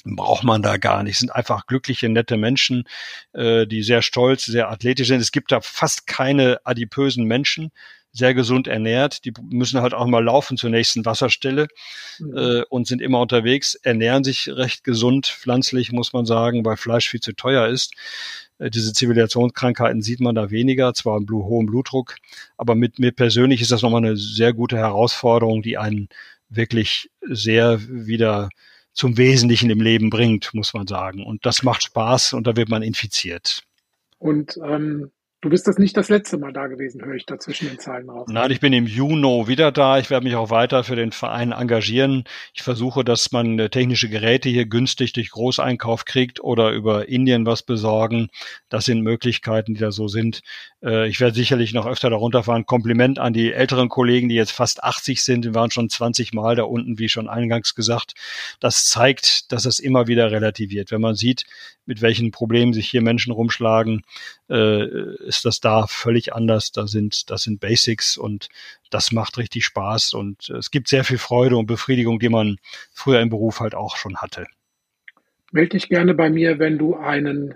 braucht 0.05 0.45
man 0.45 0.63
da 0.63 0.77
gar 0.77 1.03
nicht. 1.03 1.19
Sind 1.19 1.35
einfach 1.35 1.67
glückliche, 1.67 2.09
nette 2.09 2.37
Menschen, 2.37 2.85
äh, 3.33 3.67
die 3.67 3.83
sehr 3.83 4.03
stolz, 4.03 4.45
sehr 4.45 4.71
athletisch 4.71 5.09
sind. 5.09 5.21
Es 5.21 5.33
gibt 5.33 5.53
da 5.53 5.61
fast 5.61 6.07
keine 6.07 6.61
adipösen 6.65 7.25
Menschen, 7.25 7.71
sehr 8.13 8.35
gesund 8.35 8.67
ernährt. 8.67 9.25
Die 9.25 9.33
müssen 9.41 9.81
halt 9.81 9.95
auch 9.95 10.07
mal 10.07 10.25
laufen 10.25 10.57
zur 10.57 10.71
nächsten 10.71 11.05
Wasserstelle 11.05 11.69
mhm. 12.19 12.37
äh, 12.37 12.63
und 12.69 12.87
sind 12.87 13.01
immer 13.03 13.21
unterwegs, 13.21 13.75
ernähren 13.75 14.25
sich 14.25 14.49
recht 14.49 14.85
gesund, 14.85 15.27
pflanzlich, 15.27 15.93
muss 15.93 16.13
man 16.13 16.27
sagen, 16.27 16.65
weil 16.65 16.77
Fleisch 16.77 17.09
viel 17.09 17.21
zu 17.21 17.33
teuer 17.33 17.69
ist. 17.69 17.95
Äh, 18.59 18.71
diese 18.71 18.93
Zivilisationskrankheiten 18.93 20.03
sieht 20.03 20.21
man 20.21 20.35
da 20.35 20.51
weniger, 20.51 20.95
zwar 20.95 21.17
einen 21.17 21.29
hohen 21.31 21.67
Blutdruck, 21.67 22.17
aber 22.57 22.75
mit 22.75 22.99
mir 22.99 23.13
persönlich 23.13 23.61
ist 23.61 23.71
das 23.71 23.83
nochmal 23.83 24.05
eine 24.05 24.17
sehr 24.17 24.53
gute 24.53 24.77
Herausforderung, 24.77 25.63
die 25.63 25.79
einen 25.79 26.09
wirklich 26.49 27.11
sehr 27.23 27.81
wieder 27.89 28.49
zum 29.01 29.17
Wesentlichen 29.17 29.71
im 29.71 29.81
Leben 29.81 30.11
bringt, 30.11 30.53
muss 30.53 30.75
man 30.75 30.87
sagen. 30.87 31.25
Und 31.25 31.47
das 31.47 31.63
macht 31.63 31.83
Spaß 31.85 32.35
und 32.35 32.47
da 32.47 32.55
wird 32.55 32.69
man 32.69 32.83
infiziert. 32.83 33.63
Und 34.19 34.61
ähm, 34.63 35.11
Du 35.43 35.49
bist 35.49 35.67
das 35.67 35.79
nicht 35.79 35.97
das 35.97 36.11
letzte 36.11 36.37
Mal 36.37 36.53
da 36.53 36.67
gewesen, 36.67 37.03
höre 37.03 37.15
ich 37.15 37.25
da 37.25 37.39
zwischen 37.39 37.67
den 37.67 37.79
Zeilen 37.79 38.11
raus. 38.11 38.29
Nein, 38.31 38.51
ich 38.51 38.61
bin 38.61 38.75
im 38.75 38.87
Juni 38.87 39.49
wieder 39.49 39.73
da. 39.73 39.99
Ich 39.99 40.11
werde 40.11 40.25
mich 40.25 40.37
auch 40.37 40.51
weiter 40.51 40.85
für 40.85 40.97
den 40.97 41.13
Verein 41.13 41.53
engagieren. 41.53 42.25
Ich 42.53 42.61
versuche, 42.63 43.05
dass 43.05 43.33
man 43.33 43.59
äh, 43.59 43.71
technische 43.71 44.11
Geräte 44.11 44.51
hier 44.51 44.67
günstig 44.67 45.15
durch 45.15 45.31
Großeinkauf 45.31 46.05
kriegt 46.05 46.41
oder 46.41 46.73
über 46.73 47.09
Indien 47.09 47.47
was 47.47 47.63
besorgen. 47.63 48.29
Das 48.69 48.85
sind 48.85 49.01
Möglichkeiten, 49.01 49.73
die 49.73 49.81
da 49.81 49.93
so 49.93 50.09
sind. 50.09 50.43
Äh, 50.85 51.09
ich 51.09 51.21
werde 51.21 51.35
sicherlich 51.35 51.73
noch 51.73 51.87
öfter 51.87 52.11
darunter 52.11 52.43
fahren. 52.43 52.67
Kompliment 52.67 53.19
an 53.19 53.33
die 53.33 53.51
älteren 53.51 53.89
Kollegen, 53.89 54.29
die 54.29 54.35
jetzt 54.35 54.53
fast 54.53 54.85
80 54.85 55.23
sind. 55.23 55.47
Wir 55.47 55.55
waren 55.55 55.71
schon 55.71 55.89
20 55.89 56.35
Mal 56.35 56.55
da 56.55 56.65
unten, 56.65 56.99
wie 56.99 57.09
schon 57.09 57.31
eingangs 57.31 57.75
gesagt. 57.75 58.13
Das 58.61 58.85
zeigt, 58.85 59.51
dass 59.53 59.65
es 59.65 59.79
immer 59.79 60.07
wieder 60.07 60.31
relativiert. 60.31 60.91
Wenn 60.91 61.01
man 61.01 61.15
sieht, 61.15 61.47
mit 61.87 62.03
welchen 62.03 62.31
Problemen 62.31 62.73
sich 62.73 62.89
hier 62.89 63.03
Menschen 63.03 63.33
rumschlagen, 63.33 64.03
äh, 64.49 65.30
ist 65.31 65.45
das 65.45 65.61
da 65.61 65.87
völlig 65.87 66.35
anders. 66.35 66.73
Da 66.73 66.87
sind, 66.87 67.31
das 67.31 67.45
sind 67.45 67.61
Basics 67.61 68.19
und 68.19 68.49
das 68.91 69.13
macht 69.13 69.39
richtig 69.39 69.65
Spaß 69.65 70.13
und 70.13 70.51
es 70.51 70.71
gibt 70.71 70.89
sehr 70.89 71.05
viel 71.05 71.19
Freude 71.19 71.57
und 71.57 71.67
Befriedigung, 71.67 72.19
die 72.19 72.29
man 72.29 72.59
früher 72.93 73.21
im 73.21 73.31
Beruf 73.31 73.61
halt 73.61 73.75
auch 73.75 73.97
schon 73.97 74.17
hatte. 74.17 74.47
Melde 75.53 75.71
dich 75.71 75.89
gerne 75.89 76.15
bei 76.15 76.31
mir, 76.31 76.59
wenn 76.59 76.79
du 76.79 76.97
einen 76.97 77.55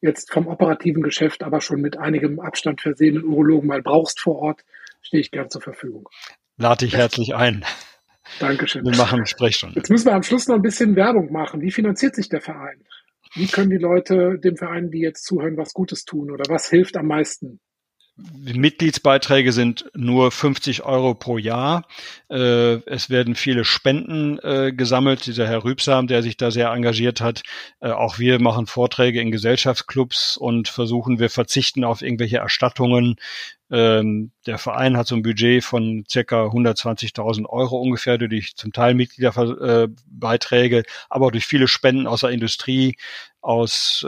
jetzt 0.00 0.32
vom 0.32 0.46
operativen 0.48 1.02
Geschäft, 1.02 1.42
aber 1.42 1.60
schon 1.60 1.80
mit 1.80 1.98
einigem 1.98 2.40
Abstand 2.40 2.80
versehenen 2.80 3.24
Urologen 3.24 3.68
mal 3.68 3.82
brauchst 3.82 4.18
vor 4.18 4.36
Ort, 4.36 4.64
stehe 5.02 5.20
ich 5.20 5.30
gern 5.30 5.50
zur 5.50 5.60
Verfügung. 5.60 6.08
Lade 6.56 6.86
dich 6.86 6.94
herzlich 6.94 7.34
ein. 7.34 7.64
Dankeschön. 8.38 8.84
Wir 8.84 8.96
machen 8.96 9.26
Sprechstunde. 9.26 9.76
Jetzt 9.76 9.90
müssen 9.90 10.06
wir 10.06 10.14
am 10.14 10.22
Schluss 10.22 10.48
noch 10.48 10.56
ein 10.56 10.62
bisschen 10.62 10.96
Werbung 10.96 11.30
machen. 11.32 11.60
Wie 11.60 11.70
finanziert 11.70 12.14
sich 12.14 12.28
der 12.28 12.40
Verein? 12.40 12.82
Wie 13.34 13.46
können 13.46 13.70
die 13.70 13.78
Leute 13.78 14.38
dem 14.38 14.56
Verein, 14.56 14.90
die 14.90 15.00
jetzt 15.00 15.24
zuhören, 15.24 15.56
was 15.56 15.72
Gutes 15.72 16.04
tun 16.04 16.30
oder 16.30 16.44
was 16.48 16.68
hilft 16.68 16.96
am 16.96 17.06
meisten? 17.06 17.60
Die 18.16 18.58
Mitgliedsbeiträge 18.58 19.52
sind 19.52 19.90
nur 19.94 20.30
50 20.30 20.82
Euro 20.82 21.14
pro 21.14 21.38
Jahr. 21.38 21.86
Äh, 22.28 22.74
es 22.86 23.08
werden 23.08 23.34
viele 23.34 23.64
Spenden 23.64 24.38
äh, 24.40 24.70
gesammelt. 24.74 25.24
Dieser 25.24 25.46
Herr 25.48 25.64
Rübsam, 25.64 26.08
der 26.08 26.22
sich 26.22 26.36
da 26.36 26.50
sehr 26.50 26.70
engagiert 26.70 27.22
hat. 27.22 27.42
Äh, 27.80 27.90
auch 27.90 28.18
wir 28.18 28.38
machen 28.38 28.66
Vorträge 28.66 29.18
in 29.22 29.30
Gesellschaftsclubs 29.30 30.36
und 30.36 30.68
versuchen, 30.68 31.20
wir 31.20 31.30
verzichten 31.30 31.84
auf 31.84 32.02
irgendwelche 32.02 32.36
Erstattungen. 32.36 33.16
Ähm, 33.70 34.32
der 34.46 34.58
Verein 34.58 34.98
hat 34.98 35.06
so 35.06 35.14
ein 35.16 35.22
Budget 35.22 35.64
von 35.64 36.04
circa 36.06 36.44
120.000 36.44 37.46
Euro 37.46 37.80
ungefähr 37.80 38.18
durch 38.18 38.56
zum 38.56 38.74
Teil 38.74 38.92
Mitgliederbeiträge, 38.92 40.82
aber 41.08 41.30
durch 41.30 41.46
viele 41.46 41.66
Spenden 41.66 42.06
aus 42.06 42.20
der 42.20 42.30
Industrie, 42.30 42.96
aus 43.40 44.04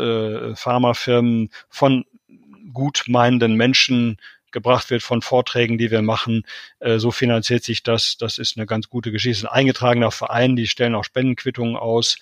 Pharmafirmen, 0.54 1.48
von 1.68 2.04
gut 2.74 3.04
meinenden 3.06 3.54
Menschen 3.54 4.18
gebracht 4.54 4.88
wird 4.88 5.02
von 5.02 5.20
Vorträgen, 5.20 5.76
die 5.76 5.90
wir 5.90 6.00
machen. 6.00 6.44
Äh, 6.80 6.98
so 6.98 7.10
finanziert 7.10 7.62
sich 7.62 7.82
das. 7.82 8.16
Das 8.16 8.38
ist 8.38 8.56
eine 8.56 8.64
ganz 8.64 8.88
gute 8.88 9.12
Geschichte. 9.12 9.50
Ein 9.50 9.64
eingetragener 9.64 10.10
Verein, 10.10 10.56
die 10.56 10.66
stellen 10.66 10.94
auch 10.94 11.04
Spendenquittungen 11.04 11.76
aus. 11.76 12.16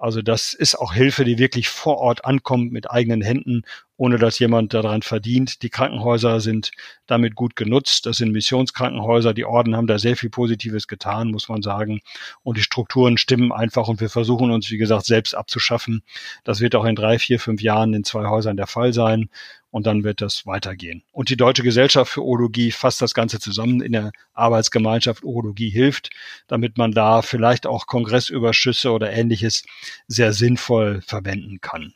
Also 0.00 0.22
das 0.22 0.54
ist 0.54 0.76
auch 0.76 0.92
Hilfe, 0.92 1.24
die 1.24 1.38
wirklich 1.38 1.68
vor 1.68 1.96
Ort 1.98 2.24
ankommt 2.24 2.70
mit 2.70 2.88
eigenen 2.88 3.20
Händen, 3.20 3.62
ohne 3.96 4.18
dass 4.18 4.38
jemand 4.38 4.72
daran 4.72 5.02
verdient. 5.02 5.62
Die 5.62 5.70
Krankenhäuser 5.70 6.38
sind 6.40 6.70
damit 7.08 7.34
gut 7.34 7.56
genutzt. 7.56 8.06
Das 8.06 8.18
sind 8.18 8.30
Missionskrankenhäuser. 8.30 9.34
Die 9.34 9.44
Orden 9.44 9.74
haben 9.74 9.88
da 9.88 9.98
sehr 9.98 10.16
viel 10.16 10.30
Positives 10.30 10.86
getan, 10.86 11.32
muss 11.32 11.48
man 11.48 11.62
sagen. 11.62 12.00
Und 12.44 12.58
die 12.58 12.62
Strukturen 12.62 13.18
stimmen 13.18 13.50
einfach 13.50 13.88
und 13.88 14.00
wir 14.00 14.10
versuchen 14.10 14.52
uns, 14.52 14.70
wie 14.70 14.78
gesagt, 14.78 15.06
selbst 15.06 15.34
abzuschaffen. 15.34 16.04
Das 16.44 16.60
wird 16.60 16.76
auch 16.76 16.84
in 16.84 16.94
drei, 16.94 17.18
vier, 17.18 17.40
fünf 17.40 17.60
Jahren 17.60 17.92
in 17.92 18.04
zwei 18.04 18.28
Häusern 18.28 18.56
der 18.56 18.68
Fall 18.68 18.92
sein 18.92 19.30
und 19.78 19.86
dann 19.86 20.02
wird 20.02 20.20
das 20.20 20.44
weitergehen. 20.44 21.04
Und 21.12 21.30
die 21.30 21.36
Deutsche 21.36 21.62
Gesellschaft 21.62 22.10
für 22.10 22.24
Urologie 22.24 22.72
fasst 22.72 23.00
das 23.00 23.14
Ganze 23.14 23.38
zusammen 23.38 23.80
in 23.80 23.92
der 23.92 24.10
Arbeitsgemeinschaft 24.34 25.22
Urologie 25.22 25.70
hilft, 25.70 26.10
damit 26.48 26.76
man 26.76 26.90
da 26.90 27.22
vielleicht 27.22 27.64
auch 27.64 27.86
Kongressüberschüsse 27.86 28.90
oder 28.90 29.12
ähnliches 29.12 29.64
sehr 30.08 30.32
sinnvoll 30.32 31.00
verwenden 31.02 31.60
kann. 31.60 31.94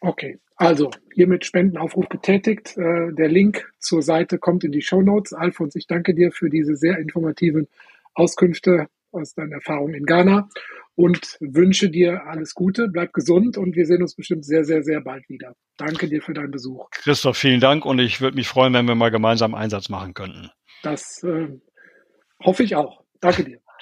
Okay, 0.00 0.38
also 0.54 0.92
hiermit 1.12 1.44
Spendenaufruf 1.44 2.08
getätigt. 2.08 2.76
Äh, 2.76 3.12
der 3.12 3.28
Link 3.28 3.72
zur 3.80 4.02
Seite 4.02 4.38
kommt 4.38 4.62
in 4.62 4.70
die 4.70 4.82
Show 4.82 5.02
Notes. 5.02 5.32
Alfons, 5.32 5.74
ich 5.74 5.88
danke 5.88 6.14
dir 6.14 6.30
für 6.30 6.50
diese 6.50 6.76
sehr 6.76 6.98
informativen 6.98 7.66
Auskünfte 8.14 8.86
aus 9.10 9.34
deinen 9.34 9.50
Erfahrungen 9.50 9.94
in 9.94 10.06
Ghana 10.06 10.48
und 10.94 11.36
wünsche 11.40 11.90
dir 11.90 12.26
alles 12.26 12.54
Gute, 12.54 12.88
bleib 12.88 13.12
gesund 13.12 13.56
und 13.56 13.74
wir 13.76 13.86
sehen 13.86 14.02
uns 14.02 14.14
bestimmt 14.14 14.44
sehr, 14.44 14.64
sehr, 14.64 14.82
sehr 14.82 15.00
bald 15.00 15.28
wieder. 15.28 15.54
Danke 15.76 16.08
dir 16.08 16.22
für 16.22 16.34
deinen 16.34 16.50
Besuch. 16.50 16.88
Christoph, 16.90 17.36
vielen 17.36 17.60
Dank 17.60 17.84
und 17.84 17.98
ich 17.98 18.20
würde 18.20 18.36
mich 18.36 18.48
freuen, 18.48 18.74
wenn 18.74 18.86
wir 18.86 18.94
mal 18.94 19.10
gemeinsam 19.10 19.54
Einsatz 19.54 19.88
machen 19.88 20.14
könnten. 20.14 20.50
Das 20.82 21.22
äh, 21.22 21.48
hoffe 22.42 22.62
ich 22.62 22.76
auch. 22.76 23.04
Danke 23.20 23.44
dir. 23.44 23.60